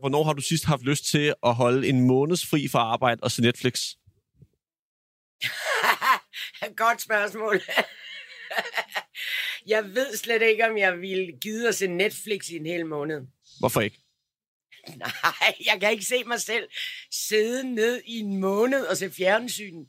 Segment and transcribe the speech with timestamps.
[0.00, 3.30] Hvornår har du sidst haft lyst til at holde en måneds fri fra arbejde og
[3.30, 3.80] se Netflix?
[6.76, 7.60] Godt spørgsmål.
[9.66, 13.20] jeg ved slet ikke, om jeg ville gide at se Netflix i en hel måned.
[13.58, 14.02] Hvorfor ikke?
[14.96, 16.68] Nej, jeg kan ikke se mig selv
[17.10, 19.84] sidde ned i en måned og se fjernsyn.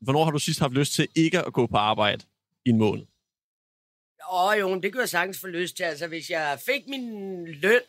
[0.00, 2.24] Hvornår har du sidst haft lyst til ikke at gå på arbejde
[2.64, 3.06] i en måned?
[4.32, 5.82] Åh jo, det kunne jeg sagtens få lyst til.
[5.82, 7.80] Altså, hvis jeg fik min løn,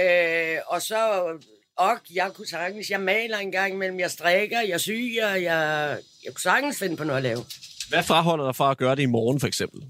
[0.00, 1.32] øh, og så...
[1.76, 6.32] Og jeg kunne sagtens, jeg maler en gang imellem, jeg strikker, jeg syger, jeg, jeg
[6.32, 7.44] kunne sagtens finde på noget at lave.
[7.88, 9.82] Hvad fraholder dig fra at gøre det i morgen, for eksempel?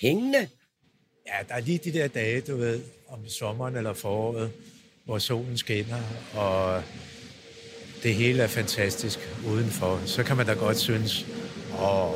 [0.00, 0.48] Pengene?
[1.26, 4.52] Ja, der er lige de der dage, du ved, om sommeren eller foråret,
[5.04, 6.02] hvor solen skinner,
[6.34, 6.82] og
[8.02, 10.00] det hele er fantastisk udenfor.
[10.06, 11.26] Så kan man da godt synes,
[11.80, 12.12] åh,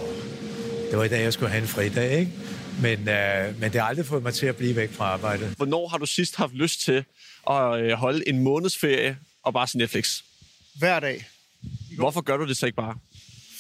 [0.90, 2.32] det var i dag, jeg skulle have en fridag, ikke?
[2.82, 5.48] Men, øh, men det har aldrig fået mig til at blive væk fra arbejdet.
[5.56, 7.04] Hvornår har du sidst haft lyst til
[7.50, 10.22] at øh, holde en måneds ferie og bare se Netflix?
[10.78, 11.26] Hver dag.
[11.96, 12.94] Hvorfor gør du det så ikke bare?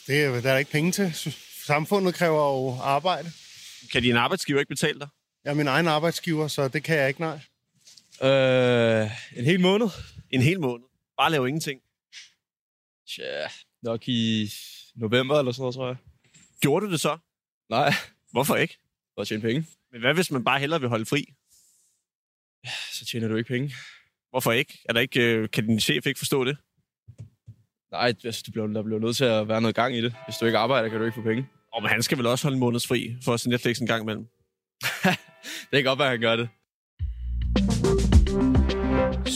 [0.06, 1.34] Det er der er der ikke penge til.
[1.66, 3.32] Samfundet kræver jo arbejde.
[3.92, 5.08] Kan din arbejdsgiver ikke betale dig?
[5.44, 7.38] Jeg er min egen arbejdsgiver, så det kan jeg ikke, nej.
[8.30, 9.88] Øh, en hel måned?
[10.30, 10.84] En hel måned?
[11.18, 11.80] Bare lave ingenting?
[13.08, 13.48] Tja,
[13.82, 14.50] nok i
[14.94, 15.96] november eller sådan noget, tror jeg.
[16.60, 17.18] Gjorde du det så?
[17.70, 17.92] Nej,
[18.32, 18.78] Hvorfor ikke?
[19.14, 19.66] for at tjene penge.
[19.92, 21.24] Men hvad hvis man bare hellere vil holde fri?
[22.92, 23.74] Så tjener du ikke penge.
[24.30, 24.78] Hvorfor ikke?
[24.88, 26.56] Er der ikke øh, kan din chef ikke forstå det?
[27.90, 30.14] Nej, altså, du bliver, der bliver nødt til at være noget gang i det.
[30.26, 31.48] Hvis du ikke arbejder, kan du ikke få penge.
[31.72, 33.86] Og men han skal vel også holde en måneds fri for at se Netflix en
[33.86, 34.26] gang imellem.
[35.70, 36.48] Det kan godt være, at han gør det.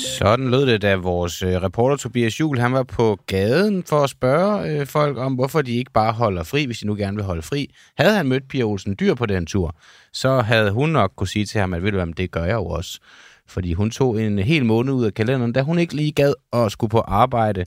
[0.07, 4.11] Sådan lød det, da vores øh, reporter Tobias Juhl, han var på gaden for at
[4.11, 7.25] spørge øh, folk om, hvorfor de ikke bare holder fri, hvis de nu gerne vil
[7.25, 7.75] holde fri.
[7.99, 9.77] Havde han mødt Pia Olsen Dyr på den tur,
[10.13, 12.55] så havde hun nok kunne sige til ham, at ved du hvad, det gør jeg
[12.55, 12.99] jo også.
[13.49, 16.73] Fordi hun tog en hel måned ud af kalenderen, da hun ikke lige gad at
[16.73, 17.65] skulle på arbejde,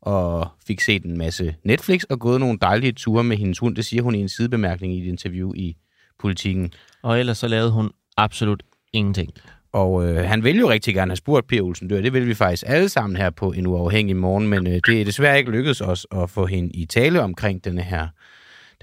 [0.00, 3.76] og fik set en masse Netflix og gået nogle dejlige ture med hendes hund.
[3.76, 5.76] Det siger hun i en sidebemærkning i et interview i
[6.20, 6.72] Politiken.
[7.02, 9.32] Og ellers så lavede hun absolut ingenting.
[9.72, 12.00] Og øh, han ville jo rigtig gerne have spurgt Pia Olsen Dyr.
[12.00, 15.04] Det vil vi faktisk alle sammen her på en uafhængig morgen, men øh, det er
[15.04, 18.08] desværre ikke lykkedes os at få hende i tale omkring den her,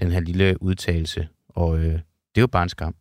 [0.00, 1.28] den her lille udtalelse.
[1.48, 2.94] Og øh, det er jo bare en skam.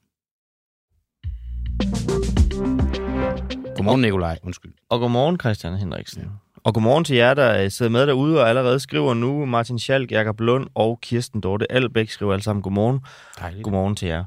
[3.76, 4.40] Godmorgen, Nikolaj.
[4.44, 4.74] Undskyld.
[4.90, 6.22] Og godmorgen, Christian Henriksen.
[6.22, 6.28] Ja.
[6.64, 9.46] Og godmorgen til jer, der øh, sidder med derude og allerede skriver nu.
[9.46, 13.00] Martin Schalk, Jakob Lund og Kirsten Dorte Albæk skriver alle sammen godmorgen.
[13.40, 13.64] Dejligt.
[13.64, 14.24] Godmorgen til jer.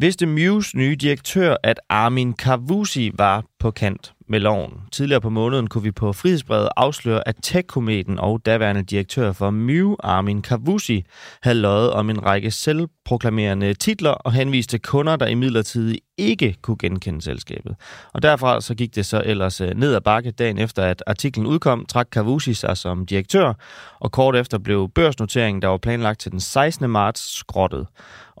[0.00, 4.72] Vidste Mews nye direktør, at Armin Kavusi var på kant med loven?
[4.92, 9.94] Tidligere på måneden kunne vi på Frihedsbrevet afsløre, at tech-kometen og daværende direktør for Mew,
[10.00, 11.04] Armin Kavusi,
[11.42, 17.22] havde løjet om en række selvproklamerende titler og henviste kunder, der imidlertid ikke kunne genkende
[17.22, 17.76] selskabet.
[18.12, 21.46] Og derfra så gik det så ellers øh, ned ad bakke dagen efter, at artiklen
[21.46, 23.52] udkom, trak Kavusi sig som direktør,
[24.00, 26.90] og kort efter blev børsnoteringen, der var planlagt til den 16.
[26.90, 27.86] marts, skrottet.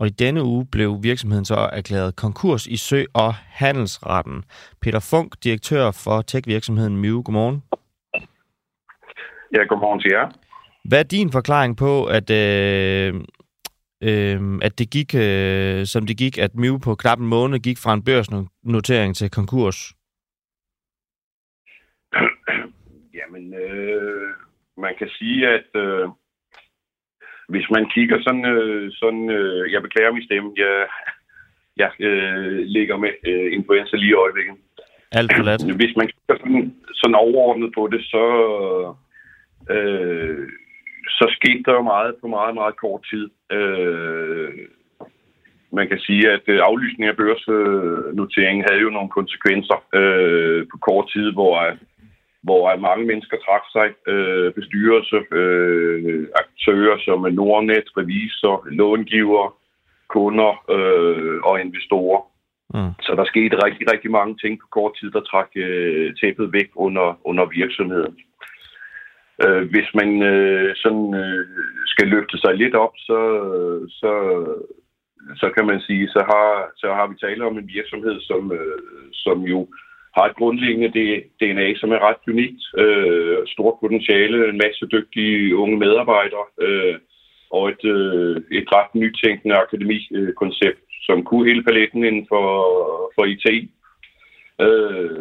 [0.00, 4.44] Og i denne uge blev virksomheden så erklæret konkurs i Sø- og Handelsretten.
[4.82, 7.22] Peter Funk, direktør for tech-virksomheden Mew.
[7.22, 7.62] Godmorgen.
[9.56, 10.28] Ja, godmorgen til jer.
[10.88, 13.14] Hvad er din forklaring på, at, øh,
[14.02, 17.78] øh, at det gik, øh, som det gik, at Mew på knap en måned gik
[17.78, 19.78] fra en børsnotering til konkurs?
[23.18, 24.34] Jamen, øh,
[24.76, 26.08] man kan sige, at øh,
[27.48, 30.86] hvis man kigger sådan, øh, sådan øh, jeg beklager min stemme, jeg,
[31.76, 34.54] jeg øh, ligger med øh, influenza lige i øjeblikket.
[35.12, 35.76] Alt for let.
[35.80, 38.24] Hvis man kigger sådan, sådan overordnet på det, så,
[39.74, 40.48] øh,
[41.08, 43.26] så skete der jo meget på meget, meget kort tid.
[43.52, 44.50] Øh,
[45.72, 51.06] man kan sige, at øh, aflysning af børsnoteringen havde jo nogle konsekvenser øh, på kort
[51.14, 51.54] tid, hvor,
[52.42, 59.58] hvor mange mennesker trak sig, øh, bestyrelse, øh, aktører som Nordnet, revisor, långiver,
[60.08, 62.20] kunder øh, og investorer.
[62.74, 62.92] Mm.
[63.00, 66.70] Så der skete rigtig, rigtig mange ting på kort tid, der trak øh, tæppet væk
[66.74, 68.16] under, under virksomheden.
[69.44, 71.46] Øh, hvis man øh, sådan øh,
[71.86, 73.20] skal løfte sig lidt op, så,
[74.00, 74.12] så,
[75.40, 78.78] så kan man sige, så har, så har vi tale om en virksomhed, som, øh,
[79.12, 79.68] som jo
[80.18, 80.90] har et grundlæggende
[81.40, 82.62] DNA, som er ret unikt.
[82.82, 86.96] Øh, stort potentiale, en masse dygtige unge medarbejdere øh,
[87.50, 92.46] og et, øh, et ret nytænkende akademikoncept, som kunne hele paletten inden for,
[93.14, 93.46] for IT.
[94.66, 95.20] Øh,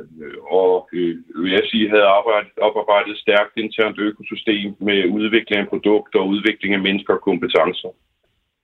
[0.61, 5.67] og øh, vil jeg sige, havde arbejdet, oparbejdet et stærkt internt økosystem med udvikling af
[5.67, 7.91] produkter og udvikling af mennesker og kompetencer.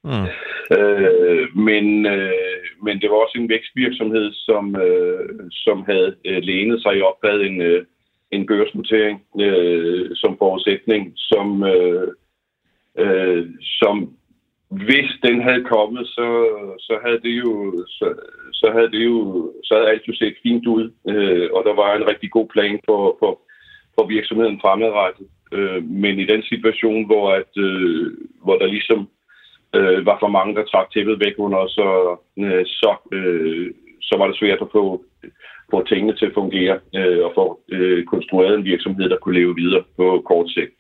[0.03, 0.27] Mm.
[0.77, 2.31] Øh, men, øh,
[2.83, 7.39] men det var også en vækstvirksomhed, som, øh, som havde øh, lænet sig op ad
[7.39, 7.85] en, øh,
[8.31, 12.07] en børsnotering øh, som forudsætning, som, øh,
[12.99, 14.15] øh, som
[14.69, 16.27] hvis den havde kommet, så,
[16.79, 18.13] så havde det jo så,
[18.53, 19.17] så havde det jo
[19.63, 22.79] så havde alt jo set fint ud, øh, og der var en rigtig god plan
[22.85, 23.41] for, for,
[23.95, 25.27] for virksomheden fremadrettet.
[25.51, 28.11] Øh, men i den situation, hvor, at, øh,
[28.43, 29.09] hvor der ligesom
[29.77, 31.87] øh, var for mange, der trak tæppet væk under, så,
[32.37, 35.03] øh, så, øh, så var det svært at få,
[35.71, 39.55] få tingene til at fungere øh, og få øh, konstrueret en virksomhed, der kunne leve
[39.55, 40.75] videre på kort sigt.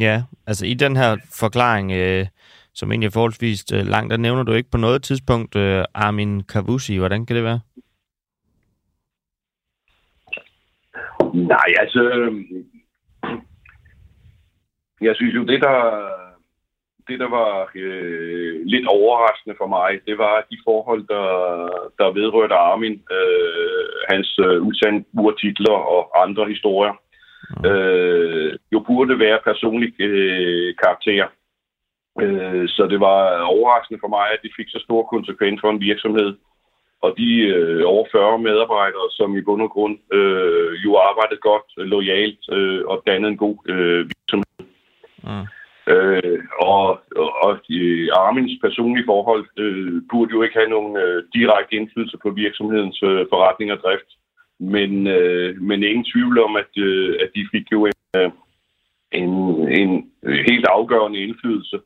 [0.00, 2.26] Ja, altså i den her forklaring, øh,
[2.74, 6.42] som egentlig er forholdsvis øh, lang, der nævner du ikke på noget tidspunkt øh, Armin
[6.42, 6.96] Kavusi.
[6.96, 7.60] Hvordan kan det være?
[11.34, 12.32] Nej, altså...
[15.00, 16.08] Jeg synes jo, det der,
[17.08, 21.28] det, der var øh, lidt overraskende for mig, det var de forhold, der,
[21.98, 26.94] der vedrørte Armin, øh, hans øh, udsendte urtitler og andre historier,
[27.66, 31.26] øh, jo burde være personlig øh, karakter.
[32.22, 35.80] Øh, så det var overraskende for mig, at det fik så stor konsekvens for en
[35.80, 36.30] virksomhed.
[37.02, 41.68] Og de øh, over 40 medarbejdere, som i bund og grund øh, jo arbejdede godt,
[41.76, 44.58] lojalt øh, og dannede en god øh, virksomhed.
[45.22, 45.46] Mm.
[45.92, 46.82] Øh, og,
[47.22, 47.50] og, og
[48.26, 53.26] Armins personlige forhold øh, burde jo ikke have nogen øh, direkte indflydelse på virksomhedens øh,
[53.32, 54.10] forretning og drift.
[54.74, 58.30] Men, øh, men ingen tvivl om, at, øh, at de fik jo en, øh,
[59.20, 59.30] en,
[59.80, 59.90] en
[60.50, 61.76] helt afgørende indflydelse,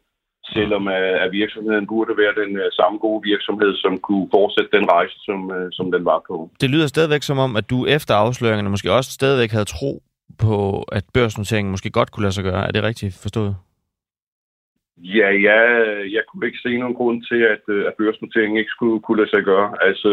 [0.55, 4.87] selvom øh, at virksomheden burde være den øh, samme gode virksomhed, som kunne fortsætte den
[4.91, 6.51] rejse, som, øh, som den var på.
[6.61, 10.03] Det lyder stadigvæk som om, at du efter afsløringerne måske også stadigvæk havde tro
[10.39, 12.67] på, at børsnoteringen måske godt kunne lade sig gøre.
[12.69, 13.55] Er det rigtigt forstået?
[14.97, 15.59] Ja, ja,
[16.17, 19.31] jeg kunne ikke se nogen grund til, at, øh, at børsnoteringen ikke skulle kunne lade
[19.31, 19.75] sig gøre.
[19.89, 20.11] Altså,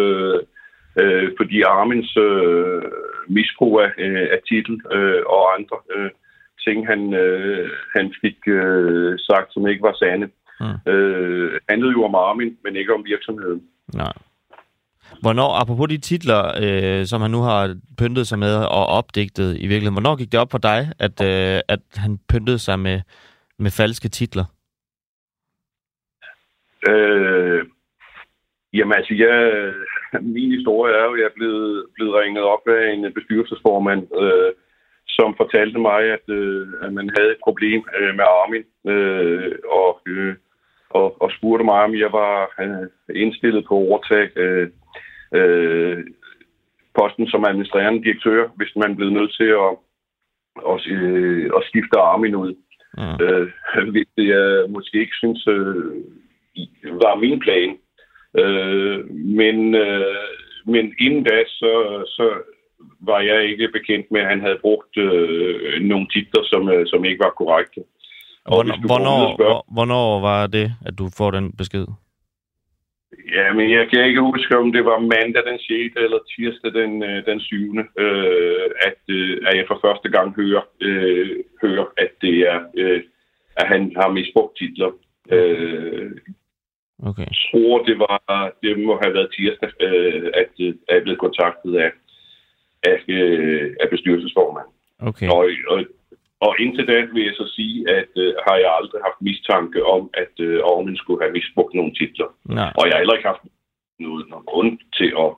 [1.02, 2.82] øh, fordi Armins øh,
[3.28, 6.10] misbrug af, øh, af titel øh, og andre øh,
[6.66, 10.30] ting, han, øh, han fik øh, sagt, som ikke var sande,
[10.62, 10.92] Mm.
[10.92, 13.62] øh, handlede jo om Armin, men ikke om virksomheden.
[13.94, 14.14] Nej.
[15.22, 19.68] Hvornår, apropos de titler, øh, som han nu har pyntet sig med og opdigtet i
[19.68, 23.02] virkeligheden, hvornår gik det op for dig, at, øh, at han pyntede sig med,
[23.60, 24.46] med falske titler?
[26.88, 27.66] Øh,
[28.74, 29.36] jamen altså, jeg,
[30.22, 34.52] min historie er jo, at jeg er blevet, blevet ringet op af en bestyrelsesformand, øh,
[35.08, 40.02] som fortalte mig, at, øh, at man havde et problem øh, med Armin, øh, og,
[40.08, 40.36] øh,
[40.90, 44.68] og, og spurgte mig, om jeg var øh, indstillet på at overtage øh,
[45.34, 46.04] øh,
[46.98, 49.72] posten som administrerende direktør, hvis man blev nødt til at,
[50.72, 52.54] at, øh, at skifte Armin ud.
[52.98, 53.18] Mm.
[53.26, 53.48] Øh,
[53.92, 55.94] hvilket jeg måske ikke synes øh,
[56.84, 57.78] var min plan.
[58.42, 59.10] Øh,
[59.40, 60.28] men, øh,
[60.66, 62.26] men inden da, så, så
[63.02, 67.06] var jeg ikke bekendt med, at han havde brugt øh, nogle titler, som, øh, som
[67.06, 67.82] ikke var korrekte.
[68.46, 71.86] Og Hvornår, hvornår, noget spørg- hvor, hvornår var det, at du får den besked?
[73.38, 75.96] Ja, men jeg kan ikke huske, om det var mandag den 6.
[75.96, 77.78] eller tirsdag den, øh, den 7.
[77.98, 81.30] Øh, at, øh, at jeg for første gang hører, øh,
[81.62, 83.02] hører at det er, øh,
[83.58, 84.92] at han har misbrugt titler.
[85.32, 86.12] Øh,
[87.04, 87.26] Okay.
[87.30, 91.18] jeg tror, det, var, det må have været tirsdag, øh, at, øh, at jeg blev
[91.18, 91.92] kontaktet af,
[92.84, 94.74] af, øh, af bestyrelsesformanden.
[95.00, 95.30] okay.
[95.30, 95.80] Og, og,
[96.40, 100.10] og indtil da vil jeg så sige, at øh, har jeg aldrig haft mistanke om,
[100.14, 102.30] at øh, Ormen skulle have misbrugt nogle titler.
[102.46, 103.44] Nej, Og jeg har heller ikke haft
[104.00, 105.32] noget, nogen grund til at,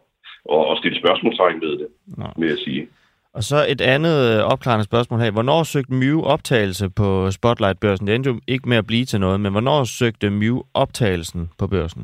[0.55, 1.87] at, at stille spørgsmålstegn ved det,
[2.17, 2.33] nej.
[2.37, 2.87] vil jeg sige.
[3.33, 5.31] Og så et andet øh, opklarende spørgsmål her.
[5.31, 8.07] Hvornår søgte Mew optagelse på Spotlight-børsen?
[8.07, 11.67] Det endte jo ikke med at blive til noget, men hvornår søgte Mew optagelsen på
[11.67, 12.03] børsen?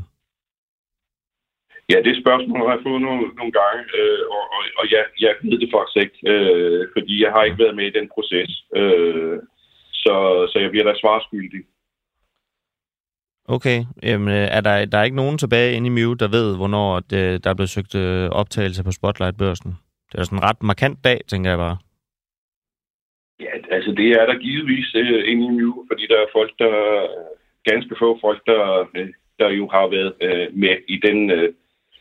[1.92, 5.34] Ja, det spørgsmål har jeg fået nogle, nogle gange, øh, og, og, og jeg, jeg
[5.44, 8.52] ved det faktisk ikke, øh, fordi jeg har ikke været med i den proces.
[8.76, 9.38] Øh,
[10.04, 10.16] så,
[10.52, 11.62] så jeg bliver da svarskyldig.
[13.56, 16.58] Okay, jamen, øh, er der, der er ikke nogen tilbage inde i Mew, der ved,
[16.58, 19.78] hvornår det, der er blevet søgt øh, optagelse på Spotlight-børsen?
[20.12, 21.78] Det er sådan en ret markant dag, tænker jeg bare.
[23.40, 26.74] Ja, altså det er der givetvis øh, inde i fordi der er folk, der
[27.72, 28.64] ganske få folk, der,
[28.98, 29.10] øh,
[29.40, 31.54] der jo har været øh, med i den, øh,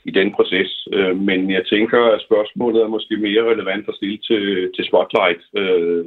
[0.04, 0.88] i den proces.
[0.92, 5.42] Øh, men jeg tænker, at spørgsmålet er måske mere relevant at stille til, til Spotlight,
[5.60, 6.04] øh,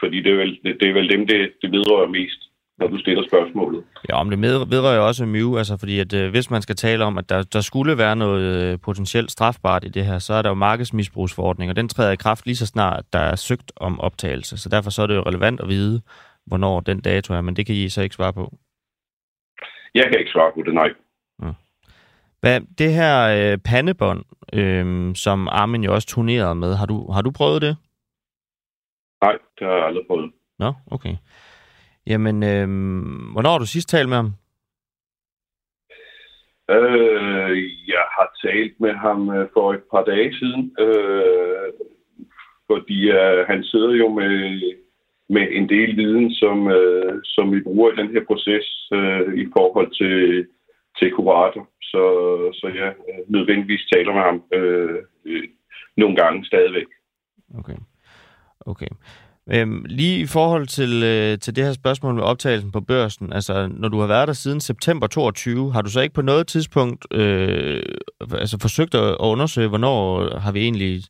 [0.00, 2.41] fordi det er vel, det, det er vel dem, det, det vedrører mest
[2.82, 3.84] når du stiller spørgsmålet.
[4.10, 6.76] Ja, men det med- vedrører jo også Mew, altså fordi at øh, hvis man skal
[6.76, 10.34] tale om, at der, der skulle være noget øh, potentielt strafbart i det her, så
[10.34, 13.72] er der jo markedsmisbrugsforordning, og den træder i kraft lige så snart, der er søgt
[13.76, 14.56] om optagelse.
[14.58, 16.02] Så derfor så er det jo relevant at vide,
[16.46, 18.52] hvornår den dato er, men det kan I så ikke svare på.
[19.94, 20.88] Jeg kan ikke svare på det, nej.
[22.40, 23.14] Hvad, det her
[23.52, 27.76] øh, pandebånd, øh, som Armin jo også turnerede med, har du, har du prøvet det?
[29.22, 30.30] Nej, det har jeg aldrig prøvet.
[30.58, 31.16] Nå, okay.
[32.06, 32.68] Jamen, øh,
[33.32, 34.32] hvornår har du sidst talt med ham?
[36.70, 37.56] Øh,
[37.88, 41.68] jeg har talt med ham øh, for et par dage siden, øh,
[42.70, 44.34] fordi øh, han sidder jo med,
[45.28, 49.46] med en del viden, som, øh, som vi bruger i den her proces øh, i
[49.56, 50.46] forhold til,
[50.98, 51.68] til kurator.
[51.82, 52.02] Så,
[52.52, 55.48] så jeg øh, nødvendigvis taler med ham øh, øh,
[55.96, 56.86] nogle gange stadigvæk.
[57.58, 57.76] Okay.
[58.60, 58.92] Okay.
[59.50, 63.68] Øhm, lige i forhold til, øh, til det her spørgsmål med optagelsen på børsen, altså
[63.70, 67.06] når du har været der siden september 22, har du så ikke på noget tidspunkt
[67.10, 67.82] øh,
[68.32, 71.04] altså forsøgt at, undersøge, hvornår har vi egentlig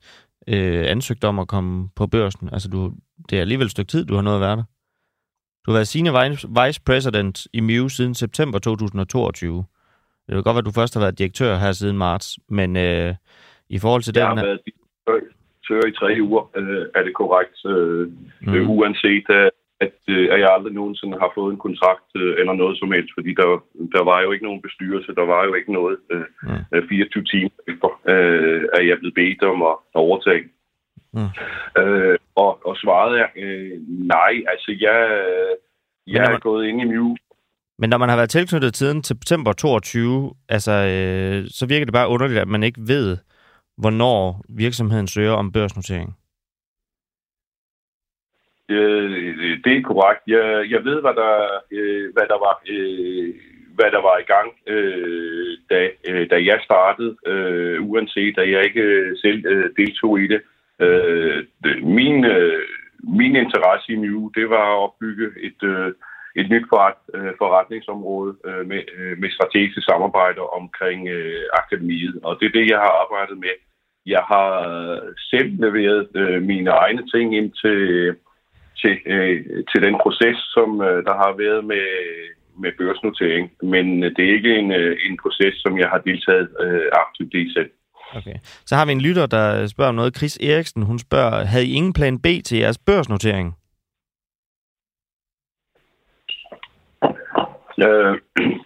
[0.48, 2.48] øh, ansøgt om at komme på børsen?
[2.52, 2.92] Altså du,
[3.30, 4.64] det er alligevel et stykke tid, du har nået at være der.
[5.66, 9.64] Du har været senior vice, president i MIU siden september 2022.
[10.26, 13.14] Det vil godt være, at du først har været direktør her siden marts, men øh,
[13.68, 14.38] i forhold til Jeg den...
[14.38, 14.60] har været
[15.68, 18.06] direktør i tre uger, øh, er det korrekt, øh,
[18.46, 18.52] Mm.
[18.52, 18.70] mm.
[18.70, 19.50] uanset at,
[19.80, 23.10] at, øh, at jeg aldrig nogensinde har fået en kontrakt øh, eller noget som helst,
[23.16, 23.48] fordi der,
[23.96, 26.76] der var jo ikke nogen bestyrelse, der var jo ikke noget øh, Mm.
[26.76, 30.44] øh, 24 timer efter, øh, at jeg blev bedt om at overtage.
[31.14, 31.30] Mm.
[31.82, 33.70] Øh, og, og svaret er, øh,
[34.14, 34.98] nej, altså jeg,
[36.06, 37.16] jeg er man- gået ind i MIU
[37.78, 42.08] Men når man har været tilknyttet siden september 22, altså, øh, så virker det bare
[42.08, 43.16] underligt, at man ikke ved,
[43.82, 46.10] hvornår virksomheden søger om børsnotering.
[48.68, 49.10] Øh,
[49.64, 50.22] det er korrekt.
[50.26, 51.34] Jeg, jeg ved, hvad der,
[51.76, 53.34] øh, hvad der var, øh,
[53.76, 58.64] hvad der var i gang, øh, da, øh, da jeg startede, øh, uanset at jeg
[58.64, 60.40] ikke øh, selv øh, deltog i det.
[60.84, 61.44] Øh,
[61.82, 62.62] min, øh,
[63.18, 65.92] min interesse i MIU, det var at opbygge et, øh,
[66.40, 72.14] et nyt forret, øh, forretningsområde øh, med, øh, med strategiske samarbejder omkring øh, akademiet.
[72.24, 73.54] Og det er det, jeg har arbejdet med.
[74.06, 78.14] Jeg har øh, selv leveret øh, mine egne ting ind til
[78.82, 81.86] til, øh, til den proces, som øh, der har været med,
[82.62, 83.44] med børsnotering.
[83.62, 87.34] Men øh, det er ikke en, øh, en proces, som jeg har deltaget øh, aktivt
[87.34, 87.70] i selv.
[88.14, 88.36] Okay.
[88.66, 90.16] Så har vi en lytter, der spørger om noget.
[90.16, 93.56] Chris Eriksen, hun spørger, havde I ingen plan B til jeres børsnotering?
[97.84, 98.14] Øh,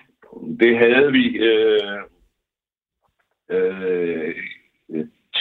[0.61, 1.99] det havde vi øh,
[3.51, 4.35] øh,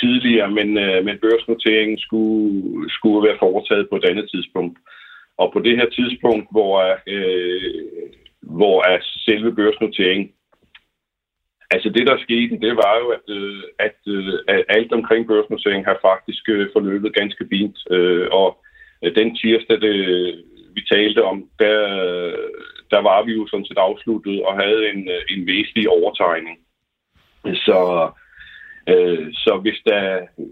[0.01, 4.77] tidligere, men, øh, men børsnoteringen skulle, skulle være foretaget på et andet tidspunkt.
[5.37, 6.73] Og på det her tidspunkt, hvor,
[7.07, 7.83] øh,
[8.41, 8.97] hvor er
[9.27, 10.31] selve børsnoteringen
[11.71, 15.85] Altså det, der skete, det var jo, at, øh, at, øh, at alt omkring børsnoteringen
[15.85, 17.77] har faktisk øh, forløbet ganske fint.
[17.91, 18.49] Øh, og
[19.03, 19.95] øh, den tirsdag, det,
[20.75, 21.79] vi talte om, der,
[22.91, 26.57] der var vi jo sådan set afsluttet og havde en, øh, en væsentlig overtegning.
[27.65, 28.09] Så,
[28.93, 30.01] øh, så hvis, der,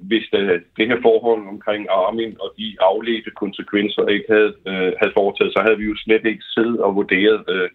[0.10, 5.18] hvis der, det her forhold omkring Armin og de afledte konsekvenser ikke havde, øh, havde
[5.20, 7.70] foretaget, så havde vi jo slet ikke siddet og vurderet øh,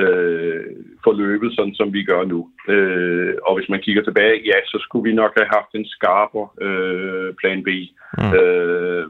[0.00, 0.64] øh,
[1.04, 2.40] forløbet, sådan som vi gør nu.
[2.68, 6.44] Øh, og hvis man kigger tilbage, ja, så skulle vi nok have haft en skarper
[6.66, 7.68] øh, plan B.
[8.18, 8.32] Mm.
[8.38, 9.06] Øh,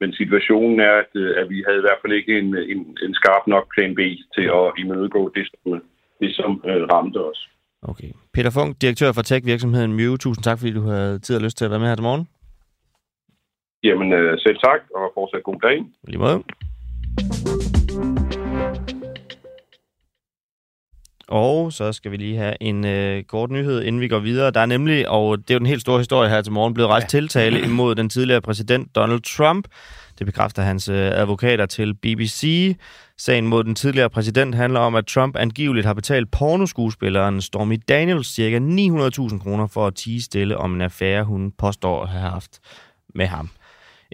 [0.00, 3.14] men situationen er, at, øh, at vi havde i hvert fald ikke en, en, en
[3.14, 4.00] skarp nok plan B
[4.36, 5.82] til at imødegå det, som,
[6.20, 7.40] det, som øh, ramte os.
[7.82, 8.10] Okay.
[8.34, 10.16] Peter Funk, direktør for tech-virksomheden Mew.
[10.16, 12.28] Tusind tak, fordi du havde tid og lyst til at være med her til morgen.
[13.82, 15.78] Jamen, øh, selv tak, og fortsat god dag.
[15.78, 16.42] I Lige måde.
[21.28, 24.50] Og så skal vi lige have en øh, kort nyhed, inden vi går videre.
[24.50, 26.90] Der er nemlig, og det er jo den helt store historie her til morgen, blevet
[26.90, 27.18] rejst ja.
[27.18, 29.68] tiltale imod den tidligere præsident Donald Trump.
[30.22, 32.76] Det bekræfter hans øh, advokater til BBC.
[33.18, 38.26] Sagen mod den tidligere præsident handler om, at Trump angiveligt har betalt pornoskuespilleren Stormy Daniels
[38.26, 38.58] ca.
[38.58, 42.58] 900.000 kroner for at tige stille om en affære, hun påstår at have haft
[43.14, 43.50] med ham.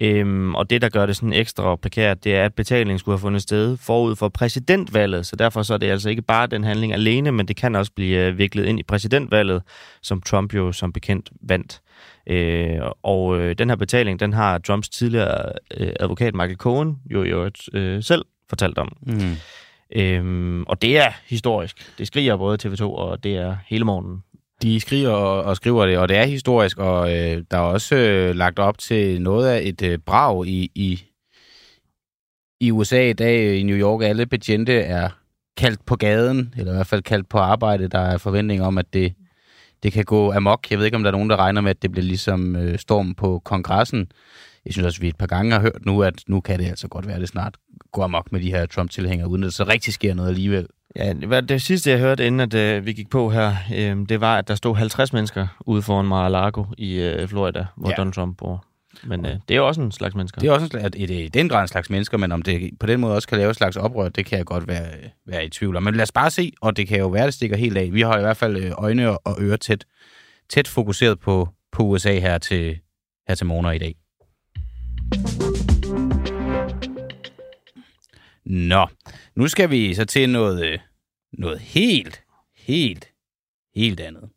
[0.01, 3.21] Øhm, og det, der gør det sådan ekstra prekært, det er, at betalingen skulle have
[3.21, 5.27] fundet sted forud for præsidentvalget.
[5.27, 7.93] Så derfor så er det altså ikke bare den handling alene, men det kan også
[7.93, 9.63] blive øh, viklet ind i præsidentvalget,
[10.03, 11.81] som Trump jo som bekendt vandt.
[12.27, 17.23] Øh, og øh, den her betaling, den har Trumps tidligere øh, advokat Michael Cohen jo
[17.23, 18.97] i øvrigt øh, selv fortalt om.
[19.03, 19.37] Mm.
[19.97, 21.99] Øhm, og det er historisk.
[21.99, 24.23] Det skriger både TV2 og det er hele morgenen.
[24.63, 27.97] De skriver og, og skriver det, og det er historisk, og øh, der er også
[27.97, 31.03] øh, lagt op til noget af et øh, brag i, i,
[32.61, 35.09] i USA i dag, i New York, alle betjente er
[35.57, 37.89] kaldt på gaden, eller i hvert fald kaldt på arbejde.
[37.89, 39.15] Der er forventning om, at det,
[39.83, 40.71] det kan gå amok.
[40.71, 42.79] Jeg ved ikke, om der er nogen, der regner med, at det bliver ligesom øh,
[42.79, 44.13] storm på kongressen.
[44.65, 46.67] Jeg synes også, at vi et par gange har hørt nu, at nu kan det
[46.67, 47.57] altså godt være, at det snart
[47.93, 50.67] går amok med de her Trump-tilhængere, uden at det så rigtig sker noget alligevel.
[50.97, 54.39] Ja, det, sidste, jeg hørte, inden at, øh, vi gik på her, øh, det var,
[54.39, 57.95] at der stod 50 mennesker ude foran Mar-a-Lago i øh, Florida, hvor ja.
[57.97, 58.65] Donald Trump bor.
[59.03, 60.41] Men øh, det er jo også en slags mennesker.
[60.41, 62.43] Det er også en slags, det er i den grad en slags mennesker, men om
[62.43, 64.87] det på den måde også kan lave en slags oprør, det kan jeg godt være,
[65.27, 65.83] være i tvivl om.
[65.83, 67.93] Men lad os bare se, og det kan jo være, det stikker helt af.
[67.93, 69.85] Vi har i hvert fald øh, øjne og ører tæt,
[70.49, 72.79] tæt fokuseret på, på USA her til,
[73.29, 73.95] her til morgen i dag.
[78.45, 78.87] Nå,
[79.37, 80.79] nu skal vi så til noget, øh,
[81.33, 82.23] noget helt,
[82.57, 83.09] helt,
[83.75, 84.31] helt andet.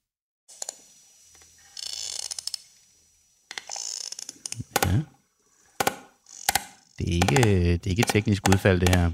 [7.02, 9.12] Det er ikke, øh, det er ikke et teknisk udfald, det her.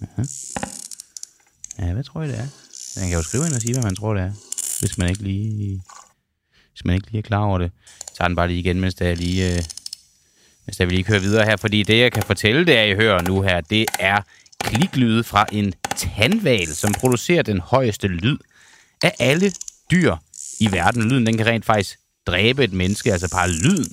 [0.00, 0.22] Ja.
[1.86, 2.46] ja, hvad tror I, det er?
[3.00, 4.32] Man kan jo skrive ind og sige, hvad man tror, det er,
[4.80, 5.82] hvis man ikke lige,
[6.72, 7.72] hvis man ikke lige er klar over det.
[8.00, 9.62] Jeg tager den bare lige igen, mens der lige, øh,
[10.66, 12.94] mens der vi lige kører videre her, fordi det, jeg kan fortælle, det er, I
[12.94, 14.22] hører nu her, det er
[14.60, 18.38] kliklyde fra en tandval, som producerer den højeste lyd
[19.02, 19.52] af alle
[19.90, 20.16] dyr
[20.60, 21.08] i verden.
[21.08, 23.92] Lyden, den kan rent faktisk dræbe et menneske, altså bare lyden.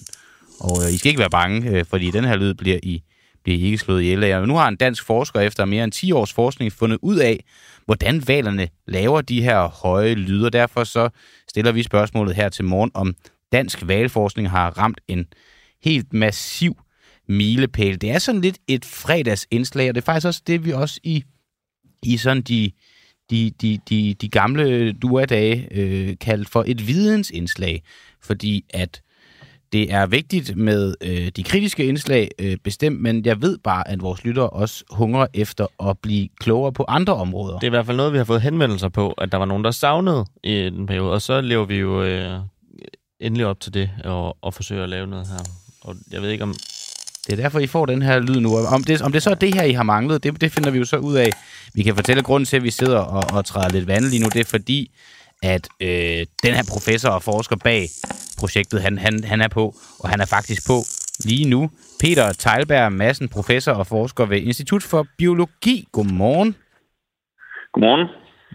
[0.60, 3.04] Og øh, I skal ikke være bange, øh, fordi den her lyd bliver I,
[3.44, 4.48] bliver I ikke slået ihjel af.
[4.48, 7.44] Nu har en dansk forsker efter mere end 10 års forskning fundet ud af,
[7.86, 10.50] hvordan valerne laver de her høje lyder.
[10.50, 11.10] Derfor så
[11.50, 13.16] stiller vi spørgsmålet her til morgen, om
[13.52, 15.26] dansk valforskning har ramt en
[15.84, 16.78] helt massiv
[17.28, 18.02] milepæl.
[18.02, 21.24] Det er sådan lidt et fredagsindslag, og det er faktisk også det, vi også i,
[22.04, 22.72] i sådan de,
[23.30, 27.84] de, de, de, de gamle duadage øh, kaldt for et vidensindslag,
[28.22, 29.02] fordi at
[29.74, 34.01] det er vigtigt med øh, de kritiske indslag øh, bestemt, men jeg ved bare, at
[34.01, 37.53] vores lyttere også hungrer efter at blive klogere på andre områder.
[37.53, 39.63] Det er i hvert fald noget, vi har fået henvendelser på, at der var nogen,
[39.63, 41.12] der savnede i den periode.
[41.12, 42.39] Og så lever vi jo øh,
[43.19, 45.39] endelig op til det og, og forsøger at lave noget her.
[45.81, 46.55] Og jeg ved ikke om...
[47.27, 48.57] Det er derfor, I får den her lyd nu.
[48.57, 50.77] Om det, om det så er det her, I har manglet, det, det finder vi
[50.77, 51.29] jo så ud af.
[51.73, 54.30] Vi kan fortælle, grunden til, at vi sidder og, og træder lidt vand lige nu,
[54.34, 54.91] det er fordi,
[55.43, 57.84] at øh, den her professor og forsker bag
[58.39, 59.65] projektet, han, han, han er på,
[60.00, 60.78] og han er faktisk på
[61.30, 61.69] lige nu.
[62.02, 65.88] Peter Teilberg Madsen, professor og forsker ved Institut for Biologi.
[65.91, 66.56] Godmorgen.
[67.73, 68.08] Godmorgen.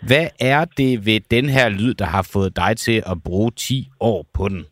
[0.06, 3.90] Hvad er det ved den her lyd, der har fået dig til at bruge 10
[4.00, 4.66] år på den?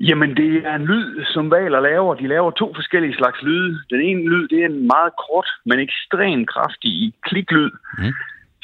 [0.00, 2.14] Jamen, det er en lyd, som valer laver.
[2.14, 3.78] De laver to forskellige slags lyde.
[3.90, 8.12] Den ene lyd, det er en meget kort, men ekstremt kraftig kliklyd, Mm.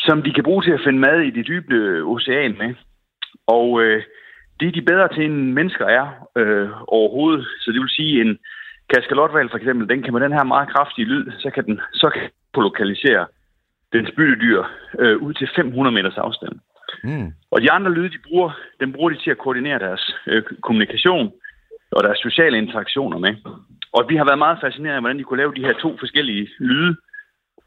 [0.06, 2.74] Som de kan bruge til at finde mad i det dybe ocean med.
[3.46, 4.02] Og øh,
[4.60, 7.46] det er de bedre til, end mennesker er øh, overhovedet.
[7.60, 8.38] Så det vil sige, en
[8.92, 12.10] kaskalotval for eksempel, den kan med den her meget kraftige lyd, så kan den så
[12.14, 13.26] kan lokalisere
[13.92, 14.62] dens byttedyr
[14.98, 16.52] øh, ud til 500 meters afstand.
[17.04, 17.32] Mm.
[17.50, 21.32] Og de andre lyde, de bruger, dem bruger de til at koordinere deres øh, kommunikation
[21.90, 23.34] og deres sociale interaktioner med.
[23.92, 26.48] Og vi har været meget fascineret af, hvordan de kunne lave de her to forskellige
[26.58, 26.96] lyde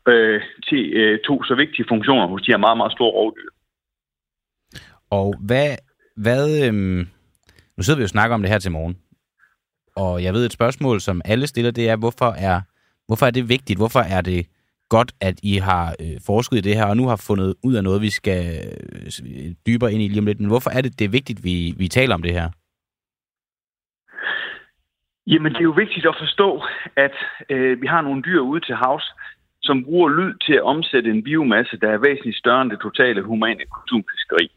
[0.07, 3.49] øh, til øh, to så vigtige funktioner hos de her meget, meget store rovdyr.
[5.09, 5.75] Og hvad,
[6.15, 7.07] hvad øhm,
[7.77, 8.97] nu sidder vi jo og snakker om det her til morgen,
[9.95, 12.61] og jeg ved et spørgsmål, som alle stiller, det er, hvorfor er,
[13.07, 13.79] hvorfor er det vigtigt?
[13.79, 14.47] Hvorfor er det
[14.89, 17.83] godt, at I har øh, forsket i det her, og nu har fundet ud af
[17.83, 18.43] noget, vi skal
[19.23, 20.39] øh, dybere ind i lige om lidt.
[20.39, 22.49] Men hvorfor er det, det er vigtigt, vi, vi taler om det her?
[25.27, 26.63] Jamen, det er jo vigtigt at forstå,
[26.95, 27.15] at
[27.49, 29.13] øh, vi har nogle dyr ude til havs,
[29.67, 33.21] som bruger lyd til at omsætte en biomasse, der er væsentligt større end det totale
[33.21, 34.47] humane konsumfiskeri.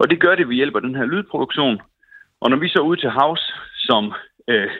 [0.00, 1.80] Og det gør det ved hjælp af den her lydproduktion.
[2.40, 3.44] Og når vi så er ude til havs,
[3.88, 4.12] som
[4.48, 4.70] øh,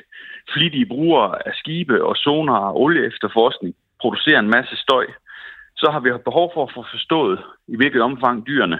[0.52, 5.06] flittige brugere af skibe og sonar og olie efterforskning, producerer en masse støj,
[5.76, 7.38] så har vi behov for at få forstået,
[7.68, 8.78] i hvilket omfang dyrene